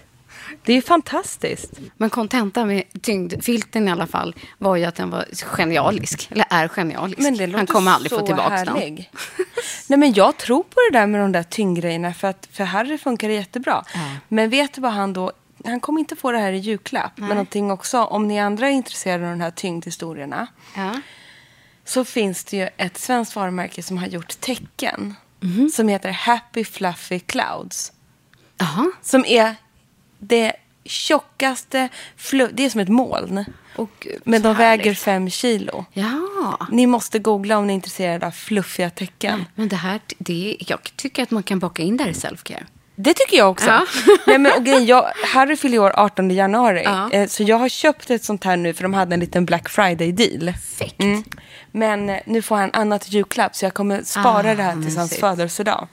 Det 0.63 0.71
är 0.71 0.75
ju 0.75 0.81
fantastiskt. 0.81 1.71
Men 1.97 2.09
kontentan 2.09 2.67
med 2.67 2.83
tyngdfilten 3.01 3.87
i 3.87 3.91
alla 3.91 4.07
fall 4.07 4.35
var 4.57 4.75
ju 4.75 4.85
att 4.85 4.95
den 4.95 5.09
var 5.09 5.25
genialisk. 5.33 6.27
Eller 6.31 6.45
är 6.49 6.67
genialisk. 6.67 7.19
Men 7.21 7.37
det 7.37 7.47
låter 7.47 7.57
Han 7.57 7.67
kommer 7.67 7.91
aldrig 7.91 8.09
så 8.09 8.19
få 8.19 8.25
tillbaka 8.25 8.55
den. 8.55 8.67
härlig. 8.67 9.11
Nej 9.87 9.99
men 9.99 10.13
jag 10.13 10.37
tror 10.37 10.63
på 10.63 10.79
det 10.91 10.99
där 10.99 11.07
med 11.07 11.21
de 11.21 11.31
där 11.31 11.43
tyngdgrejerna 11.43 12.13
för 12.13 12.27
att 12.27 12.47
för 12.51 12.63
Harry 12.63 12.97
funkar 12.97 13.27
det 13.27 13.33
jättebra. 13.33 13.83
Ja. 13.93 13.99
Men 14.27 14.49
vet 14.49 14.73
du 14.73 14.81
vad 14.81 14.91
han 14.91 15.13
då, 15.13 15.31
han 15.65 15.79
kommer 15.79 15.99
inte 15.99 16.15
få 16.15 16.31
det 16.31 16.39
här 16.39 16.51
i 16.51 16.57
julklapp. 16.57 17.11
Men 17.15 17.29
någonting 17.29 17.71
också, 17.71 18.03
om 18.03 18.27
ni 18.27 18.39
andra 18.39 18.67
är 18.67 18.71
intresserade 18.71 19.23
av 19.25 19.29
de 19.31 19.41
här 19.41 19.51
tyngdhistorierna. 19.51 20.47
Ja. 20.75 20.91
Så 21.85 22.05
finns 22.05 22.43
det 22.43 22.57
ju 22.57 22.69
ett 22.77 22.97
svenskt 22.97 23.35
varumärke 23.35 23.83
som 23.83 23.97
har 23.97 24.07
gjort 24.07 24.39
tecken. 24.39 25.15
som 25.73 25.87
heter 25.87 26.11
Happy 26.11 26.63
Fluffy 26.65 27.19
Clouds. 27.19 27.91
Jaha. 28.57 28.91
Som 29.01 29.25
är 29.27 29.55
det 30.27 30.53
tjockaste, 30.83 31.89
det 32.51 32.65
är 32.65 32.69
som 32.69 32.81
ett 32.81 32.89
moln. 32.89 33.45
Och, 33.75 34.07
Men 34.23 34.41
de 34.41 34.55
väger 34.55 34.93
fem 34.93 35.29
kilo. 35.29 35.85
Ja. 35.93 36.67
Ni 36.71 36.87
måste 36.87 37.19
googla 37.19 37.57
om 37.57 37.67
ni 37.67 37.73
är 37.73 37.75
intresserade 37.75 38.27
av 38.27 38.31
fluffiga 38.31 38.89
tecken. 38.89 39.45
Men 39.55 39.67
det 39.67 39.75
här, 39.75 39.99
det, 40.17 40.57
jag 40.59 40.79
tycker 40.95 41.23
att 41.23 41.31
man 41.31 41.43
kan 41.43 41.59
baka 41.59 41.83
in 41.83 41.97
det 41.97 42.03
här 42.03 42.11
i 42.11 42.13
self-care. 42.13 42.65
Det 42.95 43.13
tycker 43.13 43.37
jag 43.37 43.51
också. 43.51 43.67
Ja. 43.67 43.85
Nej, 44.27 44.37
men, 44.37 44.51
och 44.57 44.65
grejen, 44.65 44.85
jag, 44.85 45.11
Harry 45.33 45.55
fyller 45.55 45.79
år 45.79 45.93
18 45.95 46.31
januari. 46.31 46.81
Ja. 46.85 47.11
Eh, 47.11 47.27
så 47.27 47.43
jag 47.43 47.57
har 47.57 47.69
köpt 47.69 48.09
ett 48.09 48.23
sånt 48.23 48.43
här 48.43 48.57
nu 48.57 48.73
för 48.73 48.83
de 48.83 48.93
hade 48.93 49.13
en 49.13 49.19
liten 49.19 49.45
Black 49.45 49.69
Friday-deal. 49.69 50.45
Perfekt. 50.53 51.29
Men 51.71 52.09
eh, 52.09 52.19
nu 52.25 52.41
får 52.41 52.55
han 52.55 52.69
annat 52.73 53.11
julklapp 53.11 53.55
så 53.55 53.65
jag 53.65 53.73
kommer 53.73 54.03
spara 54.03 54.51
Ah, 54.51 54.55
det 54.55 54.63
här 54.63 54.81
till 54.81 54.97
hans 54.97 55.17
födelsedag. 55.17 55.87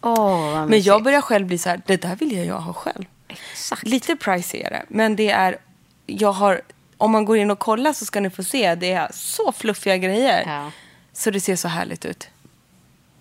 Vad 0.00 0.70
Men 0.70 0.82
jag 0.82 1.02
börjar 1.02 1.20
själv 1.20 1.46
bli 1.46 1.58
så 1.58 1.68
här, 1.68 1.80
det 1.86 2.02
där 2.02 2.16
vill 2.16 2.46
jag 2.46 2.60
ha 2.60 2.72
själv. 2.72 3.04
Exakt. 3.52 3.82
Lite 3.86 4.16
pricey 4.16 4.60
är 4.60 4.70
det, 4.70 4.84
men 4.88 5.16
det 5.16 5.30
är, 5.30 5.58
jag 6.06 6.32
har, 6.32 6.60
om 6.96 7.10
man 7.10 7.24
går 7.24 7.36
in 7.36 7.50
och 7.50 7.58
kollar 7.58 7.92
så 7.92 8.04
ska 8.04 8.20
ni 8.20 8.30
få 8.30 8.42
se, 8.42 8.74
det 8.74 8.92
är 8.92 9.10
så 9.14 9.52
fluffiga 9.52 9.96
grejer. 9.96 10.42
Ja. 10.46 10.70
Så 11.12 11.30
det 11.30 11.40
ser 11.40 11.56
så 11.56 11.68
härligt 11.68 12.04
ut. 12.04 12.28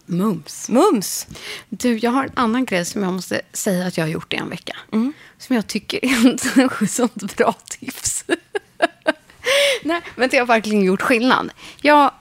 Mums. 0.06 0.69
Mums! 0.69 1.28
Du, 1.69 1.97
jag 1.97 2.12
har 2.12 2.24
en 2.24 2.32
annan 2.34 2.65
grej 2.65 2.86
som 2.86 3.04
jag 3.04 3.13
måste 3.13 3.41
säga 3.54 3.88
att 3.88 3.97
jag 3.97 4.06
har 4.06 4.10
gjort 4.10 4.34
i 4.34 4.36
en 4.36 4.50
vecka. 4.50 4.78
Mm. 4.91 5.13
Som 5.38 5.56
jag 5.56 5.67
tycker 5.67 6.06
är 6.06 6.34
ett 6.84 6.91
sånt 6.91 7.38
bra 7.38 7.56
tips. 7.65 8.26
Nej, 9.84 10.02
men 10.15 10.30
det 10.30 10.38
har 10.38 10.45
verkligen 10.45 10.84
gjort 10.84 11.02
skillnad. 11.02 11.52
Jag, 11.82 12.12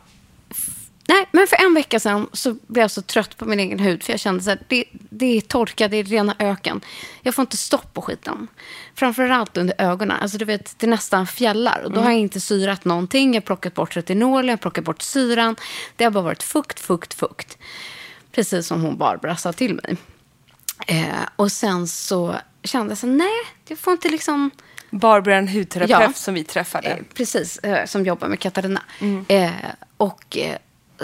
nej, 1.10 1.28
men 1.32 1.46
för 1.46 1.56
en 1.66 1.74
vecka 1.74 2.00
sedan 2.00 2.28
så 2.32 2.56
blev 2.66 2.82
jag 2.82 2.90
så 2.90 3.02
trött 3.02 3.36
på 3.36 3.44
min 3.44 3.60
egen 3.60 3.78
hud. 3.78 4.02
För 4.02 4.12
jag 4.12 4.20
kände 4.20 4.52
att 4.52 4.58
det, 4.68 4.84
det 4.92 5.36
är 5.36 5.40
torka, 5.40 5.88
det 5.88 5.96
är 5.96 6.04
rena 6.04 6.36
öken. 6.38 6.80
Jag 7.22 7.34
får 7.34 7.42
inte 7.42 7.56
stopp 7.56 7.94
på 7.94 8.02
skiten. 8.02 8.48
Framförallt 8.94 9.56
under 9.56 9.74
ögonen. 9.78 10.16
Alltså 10.22 10.38
du 10.38 10.44
vet, 10.44 10.78
det 10.78 10.86
nästan 10.86 11.26
fjällar. 11.26 11.82
Och 11.84 11.92
då 11.92 12.00
har 12.00 12.10
jag 12.10 12.20
inte 12.20 12.40
syrat 12.40 12.84
någonting. 12.84 13.34
Jag 13.34 13.40
har 13.40 13.46
plockat 13.46 13.74
bort 13.74 13.96
retinolen, 13.96 14.46
jag 14.48 14.52
har 14.52 14.58
plockat 14.58 14.84
bort 14.84 15.02
syran. 15.02 15.56
Det 15.96 16.04
har 16.04 16.10
bara 16.10 16.24
varit 16.24 16.42
fukt, 16.42 16.80
fukt, 16.80 17.14
fukt. 17.14 17.58
Precis 18.32 18.66
som 18.66 18.82
hon 18.82 18.98
Barbara 18.98 19.36
sa 19.36 19.52
till 19.52 19.74
mig. 19.74 19.96
Eh, 20.86 21.04
och 21.36 21.52
sen 21.52 21.88
så 21.88 22.34
kände 22.64 22.90
jag 22.90 22.98
så 22.98 23.06
nej, 23.06 23.38
jag 23.68 23.78
får 23.78 23.92
inte 23.92 24.08
liksom... 24.08 24.50
Barbara, 24.90 25.36
en 25.36 25.48
hudterapeut 25.48 26.00
Ja. 26.00 26.12
som 26.14 26.34
vi 26.34 26.44
träffade. 26.44 26.88
Eh, 26.88 26.96
precis, 27.14 27.58
eh, 27.58 27.86
som 27.86 28.06
jobbar 28.06 28.28
med 28.28 28.38
Katarina. 28.38 28.82
Eh, 29.28 29.50
och 29.96 30.38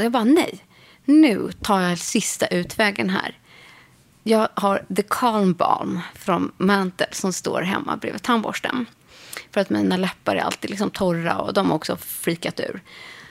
jag 0.02 0.12
bara, 0.12 0.24
nej. 0.24 0.58
Nu 1.04 1.50
tar 1.62 1.80
jag 1.80 1.98
sista 1.98 2.46
utvägen 2.46 3.10
här. 3.10 3.38
Jag 4.22 4.48
har 4.54 4.82
The 4.96 5.02
Calm 5.02 5.54
Balm 5.54 6.00
från 6.14 6.52
Mantle 6.56 7.06
som 7.12 7.32
står 7.32 7.62
hemma 7.62 7.96
bredvid 7.96 8.22
tandborsten. 8.22 8.86
För 9.50 9.60
att 9.60 9.70
mina 9.70 9.96
läppar 9.96 10.36
är 10.36 10.40
alltid 10.40 10.70
liksom 10.70 10.90
torra 10.90 11.38
och 11.38 11.54
de 11.54 11.68
har 11.68 11.76
också 11.76 11.96
freakat 11.96 12.60
ur. 12.60 12.80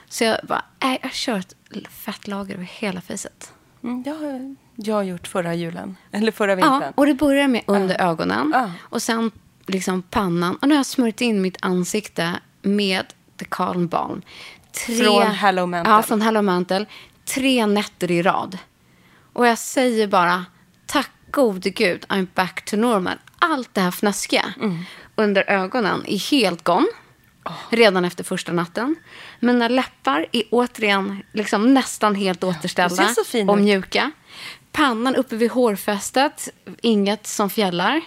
Så 0.08 0.24
jag 0.24 0.36
bara, 0.48 0.64
nej, 0.82 0.98
jag 1.02 1.12
kör 1.12 1.38
ett 1.38 1.54
fettlager 1.90 2.54
över 2.54 2.64
hela 2.64 3.00
facet. 3.00 3.52
Mm, 3.82 4.02
det 4.02 4.10
har 4.10 4.56
jag 4.74 5.04
gjort 5.04 5.26
förra 5.26 5.54
julen. 5.54 5.96
Eller 6.12 6.32
förra 6.32 6.50
Ja, 6.50 6.56
vintern. 6.56 6.92
och 6.96 7.06
det 7.06 7.14
börjar 7.14 7.48
med 7.48 7.62
under 7.66 8.00
ögonen. 8.00 8.50
Ja. 8.54 8.72
Och 8.80 9.02
sen 9.02 9.30
liksom 9.66 10.02
pannan. 10.02 10.56
Och 10.56 10.68
nu 10.68 10.74
har 10.74 10.78
jag 10.78 10.86
smörjt 10.86 11.20
in 11.20 11.42
mitt 11.42 11.56
ansikte 11.62 12.40
med 12.62 13.06
The 13.38 13.44
Calm 13.48 13.88
Balm. 13.88 14.22
Tre, 14.76 14.96
Från 14.96 15.22
Hello 15.22 15.66
Mantle. 15.66 15.92
Ja, 15.92 16.02
från 16.02 16.22
Hello 16.22 16.42
Mantle. 16.42 16.86
Tre 17.34 17.66
nätter 17.66 18.10
i 18.10 18.22
rad. 18.22 18.58
Och 19.32 19.46
jag 19.46 19.58
säger 19.58 20.06
bara, 20.06 20.44
tack 20.86 21.10
gode 21.30 21.70
gud, 21.70 22.04
I'm 22.08 22.26
back 22.34 22.64
to 22.64 22.76
normal. 22.76 23.18
Allt 23.38 23.74
det 23.74 23.80
här 23.80 23.90
fnaskiga 23.90 24.54
Mm. 24.60 24.84
under 25.14 25.50
ögonen 25.50 26.04
är 26.06 26.30
helt 26.30 26.64
gone. 26.64 26.86
Redan 27.70 28.04
efter 28.04 28.24
första 28.24 28.52
natten. 28.52 28.96
Mina 29.40 29.68
läppar 29.68 30.26
är 30.32 30.42
återigen 30.50 31.22
liksom 31.32 31.74
nästan 31.74 32.14
helt 32.14 32.44
återställda 32.44 33.14
och 33.48 33.58
mjuka. 33.58 34.10
Pannan 34.72 35.16
uppe 35.16 35.36
vid 35.36 35.50
hårfästet, 35.50 36.48
inget 36.82 37.26
som 37.26 37.50
fjällar. 37.50 38.00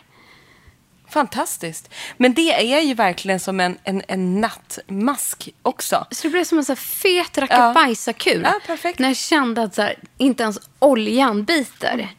Fantastiskt. 1.10 1.90
Men 2.18 2.34
det 2.34 2.74
är 2.74 2.82
ju 2.82 2.94
verkligen 2.94 3.40
som 3.40 3.60
en, 3.60 3.78
en, 3.84 4.02
en 4.08 4.42
nattmask 4.42 5.50
också. 5.62 6.06
Så 6.12 6.24
det 6.28 6.30
blev 6.32 6.44
som 6.44 6.58
en 6.58 6.66
så 6.66 6.72
här 6.72 6.76
fet 6.78 7.30
Ja. 7.38 7.44
rackabajsarkur. 7.44 8.42
Ja, 8.44 8.60
perfekt. 8.68 9.00
När 9.00 9.08
jag 9.08 9.18
kände 9.18 9.64
att 9.64 9.76
så 9.76 9.82
här, 9.82 9.96
inte 10.18 10.44
ens 10.44 10.60
oljan 10.80 11.44
biter. 11.44 12.10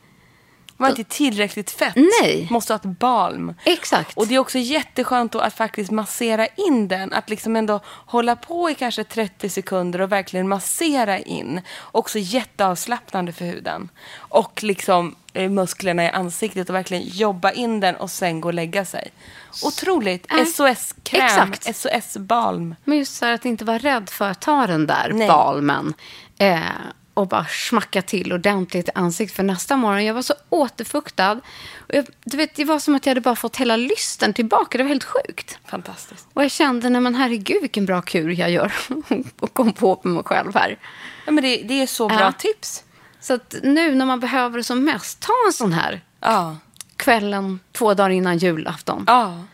Man 0.80 0.92
är 0.92 0.98
inte 0.98 1.14
tillräckligt 1.14 1.70
fett. 1.70 1.96
Nej. 1.96 2.48
Måste 2.50 2.72
ha 2.72 2.76
ett 2.76 2.98
balm. 2.98 3.54
Exakt. 3.64 4.16
Och 4.16 4.26
det 4.26 4.34
är 4.34 4.38
också 4.38 4.58
jätteskönt 4.58 5.34
att 5.34 5.54
faktiskt 5.54 5.90
massera 5.90 6.46
in 6.46 6.88
den. 6.88 7.12
Att 7.12 7.30
liksom 7.30 7.56
ändå 7.56 7.80
hålla 7.84 8.36
på 8.36 8.70
i 8.70 8.74
kanske 8.74 9.04
30 9.04 9.48
sekunder 9.48 10.00
och 10.00 10.12
verkligen 10.12 10.48
massera 10.48 11.18
in. 11.18 11.60
Också 11.92 12.18
jätteavslappnande 12.18 13.32
för 13.32 13.44
huden. 13.44 13.88
Och 14.16 14.62
liksom 14.62 15.16
eh, 15.32 15.50
musklerna 15.50 16.04
i 16.04 16.08
ansiktet 16.08 16.68
och 16.68 16.74
verkligen 16.74 17.02
jobba 17.06 17.50
in 17.52 17.80
den 17.80 17.96
och 17.96 18.10
sen 18.10 18.40
gå 18.40 18.48
och 18.48 18.54
lägga 18.54 18.84
sig. 18.84 19.10
Otroligt. 19.64 20.32
Äh, 20.32 20.44
SOS-kräm. 20.44 21.52
SOS-balm. 21.74 22.74
Men 22.84 22.98
just 22.98 23.16
så 23.16 23.24
här 23.26 23.32
att 23.32 23.44
inte 23.44 23.64
vara 23.64 23.78
rädd 23.78 24.10
för 24.10 24.28
att 24.28 24.40
ta 24.40 24.66
den 24.66 24.86
där 24.86 25.10
Nej. 25.14 25.28
balmen. 25.28 25.94
Eh, 26.38 26.60
och 27.20 27.28
bara 27.28 27.46
smacka 27.50 28.02
till 28.02 28.32
ordentligt 28.32 28.88
i 28.88 28.90
ansiktet. 28.94 29.36
För 29.36 29.42
nästa 29.42 29.76
morgon, 29.76 30.04
jag 30.04 30.14
var 30.14 30.22
så 30.22 30.34
återfuktad. 30.48 31.32
Och 31.78 31.94
jag, 31.94 32.06
du 32.24 32.36
vet, 32.36 32.54
det 32.54 32.64
var 32.64 32.78
som 32.78 32.94
att 32.94 33.06
jag 33.06 33.10
hade 33.10 33.20
bara 33.20 33.36
fått 33.36 33.56
hela 33.56 33.76
lysten 33.76 34.34
tillbaka. 34.34 34.78
Det 34.78 34.84
var 34.84 34.88
helt 34.88 35.04
sjukt. 35.04 35.58
Fantastiskt. 35.66 36.26
Och 36.32 36.44
jag 36.44 36.50
kände, 36.50 36.88
nej 36.90 37.00
men 37.00 37.14
herregud 37.14 37.60
vilken 37.60 37.86
bra 37.86 38.02
kur 38.02 38.30
jag 38.30 38.50
gör. 38.50 38.72
och 39.40 39.54
kom 39.54 39.72
på 39.72 40.00
med 40.04 40.14
mig 40.14 40.24
själv 40.24 40.54
här. 40.54 40.78
Ja, 41.26 41.32
men 41.32 41.44
det, 41.44 41.56
det 41.56 41.82
är 41.82 41.86
så 41.86 42.08
bra 42.08 42.20
Ja. 42.20 42.32
tips. 42.32 42.84
Så 43.20 43.34
att 43.34 43.54
nu 43.62 43.94
när 43.94 44.06
man 44.06 44.20
behöver 44.20 44.58
det 44.58 44.64
som 44.64 44.84
mest, 44.84 45.20
ta 45.20 45.32
en 45.46 45.52
sån 45.52 45.72
här 45.72 46.00
Ja. 46.20 46.56
kvällen 46.96 47.60
två 47.72 47.94
dagar 47.94 48.10
innan 48.10 48.38
julafton. 48.38 49.04
ja. 49.06 49.44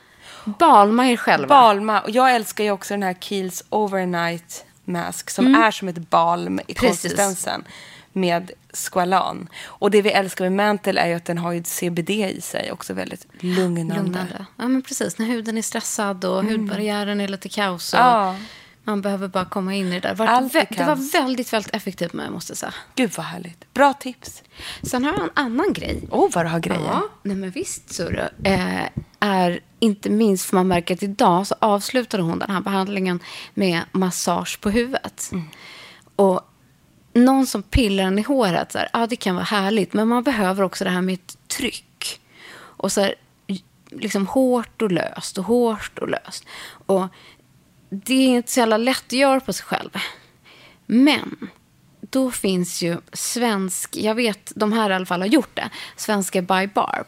Balma 0.58 1.06
er 1.08 1.16
själva. 1.16 1.46
Balma. 1.48 2.00
Och 2.00 2.10
jag 2.10 2.34
älskar 2.34 2.64
ju 2.64 2.70
också 2.70 2.94
den 2.94 3.02
här 3.02 3.12
Kiehl's 3.14 3.62
Overnight 3.70 4.64
Mask 4.86 5.30
som 5.30 5.54
är 5.54 5.70
som 5.70 5.88
ett 5.88 6.10
balm 6.10 6.46
i 6.60 6.62
Mm. 6.62 6.64
Precis. 6.66 6.78
konsistensen 6.80 7.64
med 8.12 8.50
squalan. 8.72 9.48
Och 9.64 9.90
det 9.90 10.02
vi 10.02 10.10
älskar 10.10 10.44
med 10.44 10.52
Mantle 10.52 11.00
är 11.00 11.16
att 11.16 11.24
den 11.24 11.38
har 11.38 11.62
CBD 11.64 12.10
i 12.10 12.40
sig, 12.40 12.72
också 12.72 12.94
väldigt 12.94 13.26
lugnande. 13.40 13.94
Lugnande. 14.02 14.46
Ja, 14.56 14.68
men 14.68 14.82
precis. 14.82 15.18
När 15.18 15.26
huden 15.26 15.58
är 15.58 15.62
stressad 15.62 16.24
och 16.24 16.44
hudbarriären 16.44 17.20
är 17.20 17.28
lite 17.28 17.48
kaos. 17.48 17.92
Och 17.94 18.00
Mm. 18.00 18.10
Ja. 18.12 18.36
Man 18.86 19.00
behöver 19.02 19.28
bara 19.28 19.44
komma 19.44 19.74
in 19.74 19.86
i 19.86 19.90
det 19.90 20.00
där. 20.00 20.08
Det 20.08 20.14
var, 20.14 20.26
Allt 20.26 20.54
vä- 20.54 20.66
det 20.76 20.84
var 20.84 21.12
väldigt, 21.12 21.52
väldigt 21.52 21.74
effektivt 21.74 22.12
med, 22.12 22.32
måste 22.32 22.50
jag 22.50 22.58
säga. 22.58 22.74
Gud 22.94 23.10
vad 23.16 23.26
härligt. 23.26 23.74
Bra 23.74 23.92
tips. 23.92 24.42
Sen 24.82 25.04
har 25.04 25.12
jag 25.12 25.22
en 25.22 25.30
annan 25.34 25.72
grej. 25.72 26.08
Åh, 26.10 26.24
oh, 26.26 26.30
vad 26.34 26.44
du 26.44 26.48
har 26.48 26.60
grejer. 26.60 26.86
Ja, 26.86 27.08
nej 27.22 27.36
men 27.36 27.50
visst 27.50 27.96
du. 27.96 28.28
Eh, 28.44 28.88
är 29.20 29.60
inte 29.78 30.10
minst 30.10 30.44
för 30.44 30.56
man 30.56 30.68
märker 30.68 30.94
att 30.94 31.02
idag 31.02 31.46
så 31.46 31.54
avslutade 31.58 32.22
hon 32.22 32.38
den 32.38 32.50
här 32.50 32.60
behandlingen 32.60 33.20
med 33.54 33.80
massage 33.92 34.60
på 34.60 34.70
huvudet. 34.70 35.30
Och 36.16 36.40
någon 37.12 37.46
som 37.46 37.62
pillar 37.62 38.04
en 38.04 38.18
i 38.18 38.22
håret, 38.22 38.72
så 38.72 38.78
här, 38.78 38.88
ja 38.92 39.06
det 39.06 39.16
kan 39.16 39.34
vara 39.34 39.44
härligt. 39.44 39.92
Men 39.92 40.08
man 40.08 40.22
behöver 40.22 40.62
också 40.62 40.84
det 40.84 40.90
här 40.90 41.02
med 41.02 41.14
ett 41.14 41.38
tryck. 41.48 42.20
Och 42.56 42.92
så 42.92 43.00
här, 43.00 43.14
liksom 43.90 44.26
hårt 44.26 44.82
och 44.82 44.92
löst 44.92 45.38
och 45.38 45.44
hårt 45.44 45.98
och 45.98 46.08
löst. 46.08 46.44
Och 46.86 47.06
det 47.88 48.14
är 48.14 48.28
inte 48.28 48.52
så 48.52 48.60
jävla 48.60 48.76
lätt 48.76 49.04
att 49.06 49.12
göra 49.12 49.40
på 49.40 49.52
sig 49.52 49.66
själv. 49.66 49.90
Men 50.86 51.48
då 52.00 52.30
finns 52.30 52.82
ju 52.82 52.96
svensk, 53.12 53.96
jag 53.96 54.14
vet 54.14 54.52
de 54.54 54.72
här 54.72 54.90
i 54.90 54.94
alla 54.94 55.06
fall 55.06 55.20
har 55.20 55.28
gjort 55.28 55.56
det, 55.56 55.70
svenska 55.96 56.42
By 56.42 56.66
Barb. 56.66 57.06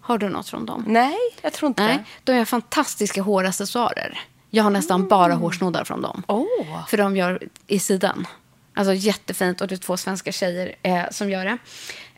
Har 0.00 0.18
du 0.18 0.28
något 0.28 0.48
från 0.48 0.66
dem? 0.66 0.84
Nej, 0.86 1.16
jag 1.42 1.52
tror 1.52 1.68
inte 1.68 1.82
Nej, 1.82 1.96
det. 1.96 2.04
de 2.32 2.36
gör 2.36 2.44
fantastiska 2.44 3.22
håraccessoarer. 3.22 4.20
Jag 4.50 4.64
har 4.64 4.70
nästan 4.70 5.08
bara 5.08 5.34
hårsnoddar 5.34 5.84
från 5.84 6.02
dem. 6.02 6.22
Åh. 6.26 6.86
För 6.88 6.96
de 6.96 7.16
gör 7.16 7.42
i 7.66 7.78
sidan. 7.78 8.26
Alltså 8.74 8.94
jättefint 8.94 9.60
och 9.60 9.68
det 9.68 9.74
är 9.74 9.76
två 9.76 9.96
svenska 9.96 10.32
tjejer 10.32 10.74
eh, 10.82 11.04
som 11.10 11.30
gör 11.30 11.44
det. 11.44 11.58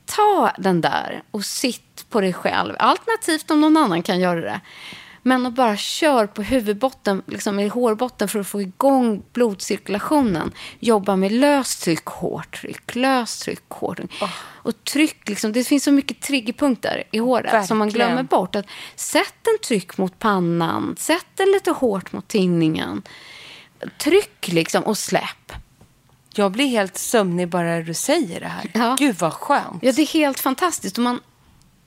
Ta 0.06 0.52
den 0.58 0.80
där 0.80 1.22
och 1.30 1.44
sitt 1.44 2.06
på 2.10 2.20
dig 2.20 2.32
själv. 2.32 2.74
Alternativt 2.78 3.50
om 3.50 3.60
någon 3.60 3.76
annan 3.76 4.02
kan 4.02 4.20
göra 4.20 4.40
det. 4.40 4.60
Men 5.22 5.46
att 5.46 5.54
bara 5.54 5.76
kör 5.76 6.26
på 6.26 6.42
huvudbotten, 6.42 7.22
liksom 7.26 7.60
i 7.60 7.68
hårbotten 7.68 8.28
för 8.28 8.38
att 8.40 8.46
få 8.46 8.60
igång 8.60 9.22
blodcirkulationen. 9.32 10.52
Jobba 10.78 11.16
med 11.16 11.32
löst 11.32 11.82
tryck, 11.82 12.06
hårt 12.06 12.60
tryck, 12.60 12.94
löst 12.94 13.42
tryck, 13.42 13.62
hårt 13.68 13.96
tryck. 13.96 14.12
Och 14.62 14.84
tryck, 14.84 15.28
liksom, 15.28 15.52
det 15.52 15.64
finns 15.64 15.84
så 15.84 15.92
mycket 15.92 16.20
triggerpunkter 16.20 17.04
i 17.10 17.18
håret 17.18 17.66
som 17.66 17.78
man 17.78 17.88
Verkligen. 17.88 18.08
glömmer 18.08 18.22
bort. 18.22 18.56
Att 18.56 18.66
sätt 18.96 19.34
en 19.46 19.58
tryck 19.68 19.98
mot 19.98 20.18
pannan, 20.18 20.96
sätt 20.98 21.26
den 21.34 21.52
lite 21.52 21.70
hårt 21.70 22.12
mot 22.12 22.28
tinningen. 22.28 23.02
Tryck 23.98 24.48
liksom 24.48 24.82
och 24.82 24.98
släpp. 24.98 25.52
Jag 26.34 26.52
blir 26.52 26.66
helt 26.66 26.96
sömnig 26.96 27.48
bara 27.48 27.80
du 27.80 27.94
säger 27.94 28.40
det 28.40 28.46
här. 28.46 28.70
Ja. 28.74 28.96
Gud 28.98 29.16
vad 29.18 29.32
skönt. 29.32 29.82
Ja, 29.82 29.92
det 29.92 30.02
är 30.02 30.06
helt 30.06 30.40
fantastiskt. 30.40 30.98
Och 30.98 31.04
man 31.04 31.20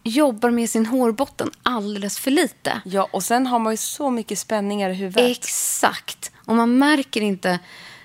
jobbar 0.03 0.49
med 0.49 0.69
sin 0.69 0.85
hårbotten 0.85 1.51
alldeles 1.63 2.19
för 2.19 2.31
lite. 2.31 2.81
Ja, 2.85 3.07
och 3.11 3.23
sen 3.23 3.47
har 3.47 3.59
man 3.59 3.73
ju 3.73 3.77
så 3.77 4.11
mycket 4.11 4.39
spänningar 4.39 4.89
i 4.89 4.93
huvudet. 4.93 5.37
Exakt. 5.37 6.31
Och 6.45 6.55
man 6.55 6.77
märker 6.77 7.21
inte 7.21 7.59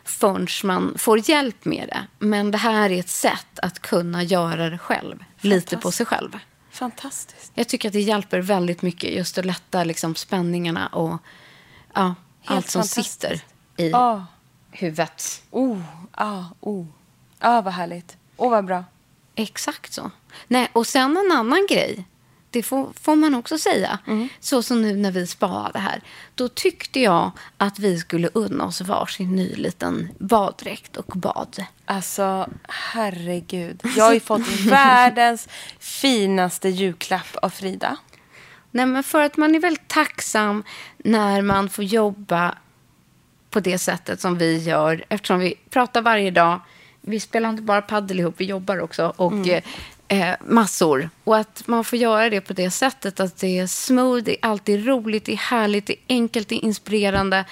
förrän 0.05 0.47
man 0.65 0.95
får 0.99 1.31
hjälp 1.31 1.65
med 1.65 1.89
det. 1.89 2.27
Men 2.27 2.51
det 2.51 2.59
här 2.59 2.91
är 2.91 3.01
ett 3.01 3.09
sätt 3.09 3.59
att 3.63 3.79
kunna 3.79 4.23
göra 4.23 4.71
det 4.71 4.79
själv. 4.79 5.25
Lite 5.41 5.77
på 5.77 5.93
sig 5.93 6.07
själv. 6.07 6.39
Fantastiskt. 6.71 7.53
Jag 7.55 7.69
tycker 7.69 7.89
att 7.89 7.93
det 7.93 8.01
hjälper 8.01 8.41
väldigt 8.41 8.83
mycket 8.83 9.11
just 9.11 9.39
att 9.39 9.45
lätta 9.45 9.85
liksom 9.85 10.15
spänningarna 10.15 10.87
och 10.87 11.19
ja, 11.95 12.15
allt 12.45 12.71
som 12.71 12.83
sitter 12.85 13.41
i 13.77 13.91
Ja. 13.91 14.27
huvudet. 14.71 15.43
Oh, 15.51 15.81
ah, 16.11 16.45
oh. 16.61 16.87
Ah, 17.39 17.61
vad 17.61 17.73
härligt. 17.73 18.17
Åh, 18.37 18.47
oh, 18.47 18.51
vad 18.51 18.65
bra. 18.65 18.85
Exakt 19.39 19.93
så. 19.93 20.11
Nej, 20.49 20.69
och 20.73 20.87
sen 20.87 21.17
en 21.17 21.33
annan 21.33 21.67
grej. 21.71 22.05
Det 22.51 22.63
får, 22.63 22.93
får 23.01 23.17
man 23.17 23.35
också 23.35 23.59
säga. 23.59 23.99
Så 24.41 24.63
som 24.63 24.83
nu 24.83 24.97
när 24.97 25.11
vi 25.11 25.27
sparade 25.27 25.79
här. 25.79 26.03
Då 26.35 26.49
tyckte 26.49 27.01
jag 27.01 27.31
att 27.57 27.79
vi 27.79 27.99
skulle 27.99 28.29
unna 28.35 28.65
oss 28.65 28.81
varsin 28.81 29.37
ny 29.37 29.55
liten 29.55 30.09
baddräkt 30.19 30.97
och 30.97 31.07
bad. 31.07 31.65
Alltså, 31.85 32.49
herregud. 32.69 33.81
Jag 33.97 34.05
har 34.05 34.15
ju 34.15 34.21
fått 34.21 34.49
världens 34.67 35.49
finaste 35.79 36.69
julklapp 36.69 37.37
av 37.43 37.51
Frida. 37.51 37.97
Nej, 38.71 38.87
men 38.87 39.03
för 39.03 39.23
att 39.23 39.37
man 39.37 39.55
är 39.55 39.61
väldigt 39.61 39.89
tacksam 39.89 40.65
när 40.97 41.43
man 41.43 41.69
får 41.69 41.85
jobba 41.85 42.55
på 43.51 43.61
det 43.61 43.79
sättet 43.79 44.21
som 44.21 44.39
vi 44.39 44.59
gör. 44.59 45.05
Eftersom 45.09 45.39
vi 45.39 45.55
pratar 45.71 46.03
varje 46.03 46.31
dag. 46.31 46.61
Vi 47.01 47.21
spelar 47.21 47.51
inte 47.51 47.63
bara 47.63 47.83
paddel 47.83 48.21
ihop, 48.21 48.35
vi 48.39 48.45
jobbar 48.45 48.81
också. 48.81 49.13
Och 49.17 49.33
Mm. 49.33 49.63
eh, 50.09 50.35
massor. 50.47 51.11
Och 51.25 51.37
att 51.37 51.63
man 51.67 51.85
får 51.85 51.99
göra 51.99 52.31
det 52.31 52.41
på 52.41 52.53
det 52.53 52.71
sättet. 52.71 53.21
Att 53.21 53.37
det 53.37 53.59
är 53.59 53.67
smooth, 53.67 54.23
det 54.25 54.33
är 54.33 54.49
alltid 54.51 54.87
roligt, 54.87 55.25
det 55.25 55.33
är 55.33 55.37
härligt, 55.37 55.87
det 55.87 55.93
är 55.93 55.99
enkelt, 56.09 56.49
det 56.49 56.55
är 56.55 56.65
inspirerande. 56.65 57.45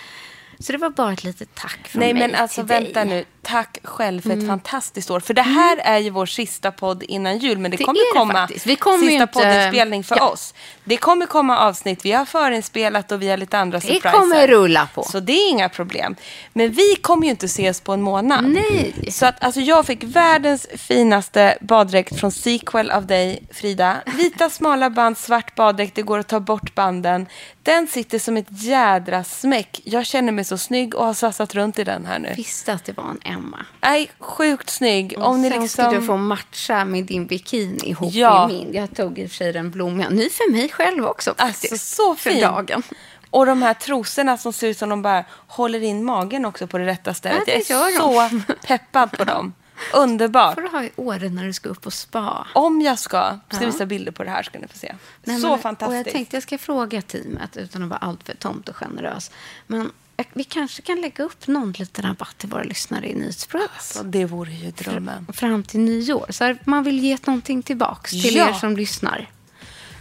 Så 0.58 0.72
det 0.72 0.78
var 0.78 0.90
bara 0.90 1.12
ett 1.12 1.24
litet 1.24 1.48
tack 1.54 1.88
från 1.88 2.00
Nej, 2.00 2.14
mig 2.14 2.22
men 2.28 2.34
alltså 2.40 2.60
till 2.60 2.68
vänta 2.68 3.04
dig. 3.04 3.08
nu. 3.08 3.24
Tack 3.48 3.78
själv 3.84 4.20
för 4.20 4.30
ett 4.30 4.46
fantastiskt 4.46 5.10
år. 5.10 5.20
För 5.20 5.34
det 5.34 5.42
här 5.42 5.76
är 5.76 5.98
ju 5.98 6.10
vår 6.10 6.26
sista 6.26 6.70
podd 6.72 7.02
innan 7.02 7.38
jul. 7.38 7.58
Men 7.58 7.70
det, 7.70 7.76
Det 7.76 7.84
kommer 7.84 8.14
det 8.14 8.18
komma 8.18 8.32
faktiskt. 8.32 8.66
Vi 8.66 8.76
kommer 8.76 8.98
sista 8.98 9.12
inte- 9.22 9.26
poddinspelning 9.26 10.04
för 10.04 10.16
Ja. 10.16 10.28
oss. 10.28 10.54
Det 10.84 10.96
kommer 10.96 11.26
komma 11.26 11.58
avsnitt. 11.58 12.04
Vi 12.04 12.12
har 12.12 12.24
förinspelat 12.24 13.12
och 13.12 13.22
vi 13.22 13.28
har 13.28 13.36
lite 13.36 13.58
andra 13.58 13.78
Det 13.78 13.86
surpriser. 13.86 14.10
kommer 14.10 14.46
rulla 14.46 14.88
på. 14.94 15.02
Så 15.02 15.20
det 15.20 15.32
är 15.32 15.50
inga 15.50 15.68
problem. 15.68 16.16
Men 16.52 16.70
vi 16.70 16.96
kommer 16.96 17.24
ju 17.24 17.30
inte 17.30 17.46
ses 17.46 17.80
på 17.80 17.92
en 17.92 18.02
månad. 18.02 18.44
Nej. 18.44 18.94
Så 19.10 19.26
att 19.26 19.44
alltså, 19.44 19.60
jag 19.60 19.86
fick 19.86 20.04
världens 20.04 20.66
finaste 20.76 21.58
baddräkt 21.60 22.20
från 22.20 22.32
Sequel 22.32 22.90
av 22.90 23.06
dig, 23.06 23.42
Frida. 23.52 23.96
Vita 24.16 24.50
smala 24.58 24.90
band, 24.90 25.18
svart 25.18 25.54
baddräkt. 25.54 25.94
Det 25.94 26.02
går 26.02 26.18
att 26.18 26.28
ta 26.28 26.40
bort 26.40 26.74
banden. 26.74 27.26
Den 27.62 27.86
sitter 27.86 28.18
som 28.18 28.36
ett 28.36 28.46
jädra 28.48 29.24
smäck. 29.24 29.80
Jag 29.84 30.06
känner 30.06 30.32
mig 30.32 30.44
så 30.44 30.58
snygg 30.58 30.94
och 30.94 31.04
har 31.06 31.14
sassat 31.14 31.54
runt 31.54 31.78
i 31.78 31.84
den 31.84 32.06
här 32.06 32.18
nu. 32.18 32.32
visste 32.36 32.72
att 32.72 32.84
det 32.84 32.96
var 32.96 33.04
en 33.04 33.18
Emma. 33.36 33.66
Nej, 33.80 34.10
sjukt 34.18 34.70
snygg. 34.70 35.14
Om 35.18 35.42
ni 35.42 35.50
Sen 35.50 35.60
liksom... 35.62 35.84
ska 35.90 36.00
du 36.00 36.06
få 36.06 36.16
matcha 36.16 36.84
med 36.84 37.04
din 37.04 37.26
bikini 37.26 37.78
ihop 37.90 38.12
Ja. 38.14 38.46
med 38.48 38.56
min. 38.56 38.74
Jag 38.74 38.96
tog 38.96 39.18
i 39.18 39.26
och 39.26 39.30
för 39.30 39.36
sig 39.36 39.52
den 39.52 39.70
blommiga. 39.70 40.08
Ny 40.08 40.30
för 40.30 40.52
mig 40.52 40.68
själv 40.68 41.04
också 41.06 41.34
faktiskt. 41.38 41.72
Alltså 41.72 41.94
så 41.96 42.14
För 42.14 42.30
fin. 42.30 42.40
dagen. 42.40 42.82
Och 43.30 43.46
de 43.46 43.62
här 43.62 43.74
trosorna 43.74 44.38
som 44.38 44.52
ser 44.52 44.68
ut 44.68 44.78
som 44.78 44.88
de 44.88 45.02
bara 45.02 45.24
håller 45.46 45.82
in 45.82 46.04
magen 46.04 46.44
också 46.44 46.66
på 46.66 46.78
det 46.78 46.86
rätta 46.86 47.14
stället. 47.14 47.42
Ja, 47.46 47.54
det 47.54 47.70
jag 47.70 47.92
är 47.94 48.28
så 48.28 48.40
peppad 48.66 49.12
på 49.18 49.24
dem. 49.24 49.52
Underbart. 49.94 50.54
får 50.54 50.62
du 50.62 50.68
ha 50.68 50.82
i 50.84 50.90
Åre 50.96 51.28
när 51.28 51.44
du 51.44 51.52
ska 51.52 51.68
upp 51.68 51.86
och 51.86 51.92
spa. 51.92 52.46
Om 52.54 52.80
jag 52.80 52.98
ska, 52.98 53.38
ska 53.50 53.60
Ja. 53.64 53.66
visa 53.66 53.86
bilder 53.86 54.12
på 54.12 54.24
det 54.24 54.30
här 54.30 54.42
ska 54.42 54.58
ni 54.58 54.66
få 54.68 54.78
se. 54.78 54.94
Nej, 55.24 55.40
så 55.40 55.48
men- 55.50 55.58
fantastiskt. 55.58 55.90
Och 56.00 56.06
jag 56.06 56.12
tänkte 56.12 56.36
jag 56.36 56.42
ska 56.42 56.58
fråga 56.58 57.02
teamet 57.02 57.56
utan 57.56 57.82
att 57.82 57.88
vara 57.88 57.98
alltför 57.98 58.34
tomt 58.34 58.68
och 58.68 58.76
generös. 58.76 59.30
Men 59.66 59.78
jag- 59.80 59.90
vi 60.32 60.44
kanske 60.44 60.82
kan 60.82 61.00
lägga 61.00 61.24
upp 61.24 61.46
någon 61.46 61.72
liten 61.72 62.04
rabatt 62.04 62.38
till 62.38 62.48
våra 62.48 62.62
lyssnare 62.62 63.10
i 63.10 63.14
nyhetsprogrammet. 63.14 63.82
Så 63.82 64.02
det 64.02 64.24
vore 64.24 64.52
ju 64.52 64.70
drömmen. 64.70 65.26
Fram 65.32 65.62
till 65.62 65.80
nyår. 65.80 66.26
Så 66.30 66.44
här, 66.44 66.58
man 66.64 66.84
vill 66.84 66.98
ge 66.98 67.18
någonting 67.26 67.62
tillbaks 67.62 68.10
till 68.10 68.36
Ja. 68.36 68.48
er 68.48 68.52
som 68.52 68.76
lyssnar. 68.76 69.30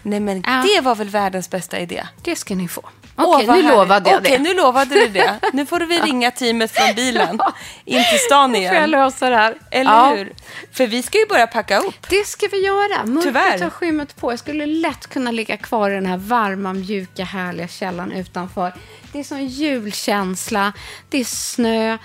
Nej 0.03 0.19
men 0.19 0.43
Ja. 0.47 0.63
det 0.75 0.81
var 0.81 0.95
väl 0.95 1.09
världens 1.09 1.49
bästa 1.49 1.79
idé. 1.79 2.07
Det 2.23 2.35
ska 2.35 2.55
ni 2.55 2.67
få. 2.67 2.89
Okej, 3.17 3.45
vad 3.47 3.57
nu 3.57 3.61
lovade 3.69 4.09
jag 4.09 4.19
Okej, 4.19 4.37
det. 4.37 4.43
nu 4.43 4.53
lovade 4.53 4.95
du 4.95 5.07
det. 5.07 5.39
Nu 5.53 5.65
får 5.65 5.79
väl 5.79 6.01
ringa 6.05 6.31
teamet 6.31 6.71
från 6.71 6.95
bilen 6.95 7.39
in 7.85 8.03
till 8.09 8.19
stan 8.19 8.53
får 8.53 8.61
jag 8.63 8.73
igen. 8.73 8.89
lösa 8.89 9.29
det 9.29 9.35
här. 9.35 9.55
Eller 9.71 9.91
Ja. 9.91 10.09
hur? 10.15 10.33
För 10.71 10.87
vi 10.87 11.03
ska 11.03 11.17
ju 11.17 11.25
börja 11.25 11.47
packa 11.47 11.79
upp. 11.79 12.09
Det 12.09 12.27
ska 12.27 12.47
vi 12.51 12.65
göra. 12.65 13.05
Mörkret 13.05 13.23
Tyvärr. 13.23 13.59
har 13.63 13.69
skymmet 13.69 14.15
på. 14.15 14.31
Jag 14.31 14.39
skulle 14.39 14.65
lätt 14.65 15.07
kunna 15.07 15.31
ligga 15.31 15.57
kvar 15.57 15.89
i 15.89 15.93
den 15.93 16.05
här 16.05 16.17
varma, 16.17 16.73
mjuka, 16.73 17.23
härliga 17.23 17.67
källan 17.67 18.11
utanför. 18.11 18.73
Det 19.11 19.19
är 19.19 19.23
sån 19.23 19.47
julkänsla. 19.47 20.73
Det 21.09 21.17
är 21.19 21.23
snö. 21.25 21.97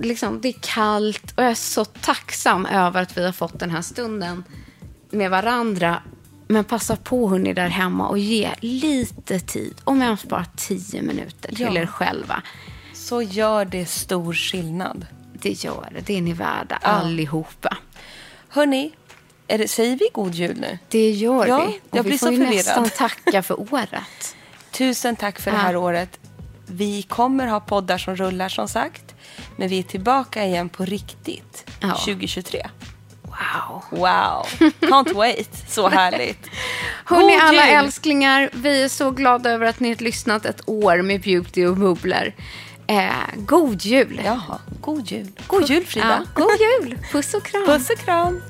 Liksom, 0.00 0.40
det 0.40 0.48
är 0.48 0.54
kallt. 0.60 1.32
Och 1.36 1.42
jag 1.42 1.50
är 1.50 1.54
så 1.54 1.84
tacksam 1.84 2.66
över 2.66 3.02
att 3.02 3.16
vi 3.18 3.24
har 3.24 3.32
fått 3.32 3.60
den 3.60 3.70
här 3.70 3.82
stunden 3.82 4.44
med 5.10 5.30
varandra. 5.30 6.02
Men 6.48 6.64
passa 6.64 6.96
på 6.96 7.28
hörni 7.28 7.52
där 7.54 7.68
hemma 7.68 8.08
och 8.08 8.18
ge 8.18 8.50
lite 8.60 9.40
tid. 9.40 9.74
Om 9.84 10.02
ens 10.02 10.24
bara 10.24 10.44
tio 10.56 11.02
minuter 11.02 11.54
till 11.54 11.74
Ja. 11.74 11.80
er 11.82 11.86
själva. 11.86 12.42
Så 12.94 13.22
gör 13.22 13.64
det 13.64 13.86
stor 13.86 14.32
skillnad. 14.34 15.06
Det 15.32 15.50
gör 15.64 15.88
det. 15.94 16.00
Det 16.00 16.16
är 16.18 16.22
ni 16.22 16.32
värda 16.32 16.76
allihopa. 16.76 17.76
Hörni, 18.48 18.92
är 19.48 19.58
det, 19.58 19.68
säger 19.68 19.96
vi 19.96 20.08
god 20.12 20.34
jul 20.34 20.60
nu? 20.60 20.78
Det 20.88 21.10
gör 21.10 21.46
Ja, 21.46 21.66
vi. 21.66 21.80
Och 21.90 21.96
jag 21.96 22.02
vi 22.02 22.08
blir 22.08 22.18
får 22.18 22.26
så 22.26 22.32
förvirrad. 22.32 22.54
nästan 22.54 22.90
tacka 22.90 23.42
för 23.42 23.60
året. 23.72 24.36
Tusen 24.70 25.16
tack 25.16 25.40
för 25.40 25.50
det 25.50 25.56
Ja. 25.56 25.62
här 25.62 25.76
året. 25.76 26.18
Vi 26.66 27.02
kommer 27.02 27.46
ha 27.46 27.60
poddar 27.60 27.98
som 27.98 28.16
rullar 28.16 28.48
som 28.48 28.68
sagt. 28.68 29.14
Men 29.56 29.68
vi 29.68 29.78
är 29.78 29.82
tillbaka 29.82 30.44
igen 30.44 30.68
på 30.68 30.84
riktigt 30.84 31.70
Ja. 31.80 31.94
2023. 31.94 32.66
Wow. 33.36 33.82
Wow, 33.90 34.46
can't 34.80 35.14
wait. 35.14 35.50
Så 35.68 35.88
härligt. 35.98 36.46
Hörni 37.04 37.36
alla 37.36 37.66
jul. 37.66 37.74
älsklingar, 37.74 38.50
vi 38.52 38.82
är 38.82 38.88
så 38.88 39.10
glada 39.10 39.50
över 39.50 39.66
att 39.66 39.80
ni 39.80 39.88
har 39.88 39.96
lyssnat 39.96 40.44
ett 40.46 40.60
år 40.66 41.02
med 41.02 41.20
Beauty 41.20 41.66
och 41.66 41.76
bubblor. 41.76 42.32
Eh, 42.86 43.10
god 43.36 43.82
jul! 43.84 44.20
Jaha, 44.24 44.58
god 44.80 45.10
jul. 45.10 45.30
God 45.46 45.70
jul 45.70 45.84
Frida. 45.86 46.24
Ja, 46.34 46.42
god 46.42 46.56
jul! 46.60 46.98
Puss 47.12 47.34
och 47.34 47.42
kram! 47.44 47.66
Puss 47.66 47.90
och 47.90 47.98
kram. 47.98 48.42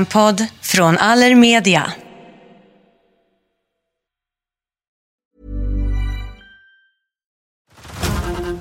En 0.00 0.06
podd 0.06 0.46
från 0.60 0.98
Allermedia. 0.98 1.92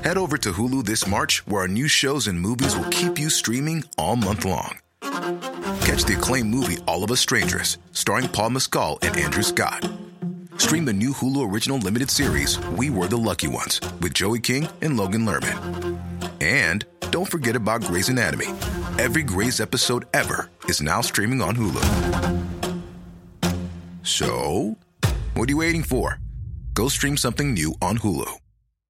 Head 0.03 0.17
over 0.17 0.37
to 0.37 0.51
Hulu 0.51 0.83
this 0.85 1.07
March, 1.07 1.43
where 1.45 1.61
our 1.61 1.67
new 1.67 1.87
shows 1.87 2.27
and 2.27 2.39
movies 2.39 2.75
will 2.75 2.89
keep 2.89 3.19
you 3.19 3.29
streaming 3.29 3.83
all 3.97 4.15
month 4.15 4.45
long. 4.45 4.79
Catch 5.85 6.03
the 6.03 6.15
acclaimed 6.17 6.49
movie 6.49 6.77
All 6.85 7.03
of 7.03 7.11
Us 7.11 7.19
Strangers, 7.19 7.77
starring 7.91 8.27
Paul 8.27 8.49
Mescal 8.49 8.97
and 9.01 9.17
Andrew 9.17 9.43
Scott. 9.43 9.89
Stream 10.57 10.85
the 10.85 10.93
new 10.93 11.13
Hulu 11.13 11.53
original 11.53 11.77
limited 11.77 12.09
series 12.09 12.59
We 12.77 12.89
Were 12.89 13.07
the 13.07 13.17
Lucky 13.17 13.47
Ones 13.47 13.79
with 14.01 14.13
Joey 14.13 14.39
King 14.41 14.67
and 14.81 14.97
Logan 14.97 15.25
Lerman. 15.25 15.55
And 16.41 16.85
don't 17.11 17.31
forget 17.31 17.55
about 17.55 17.83
Grey's 17.83 18.09
Anatomy. 18.09 18.47
Every 18.99 19.23
Grey's 19.23 19.61
episode 19.61 20.07
ever 20.13 20.51
is 20.65 20.81
now 20.81 20.99
streaming 20.99 21.41
on 21.41 21.55
Hulu. 21.55 21.85
So, 24.03 24.75
what 25.35 25.47
are 25.47 25.51
you 25.53 25.55
waiting 25.55 25.83
for? 25.83 26.19
Go 26.73 26.89
stream 26.89 27.15
something 27.15 27.53
new 27.53 27.75
on 27.81 27.99
Hulu. 27.99 28.38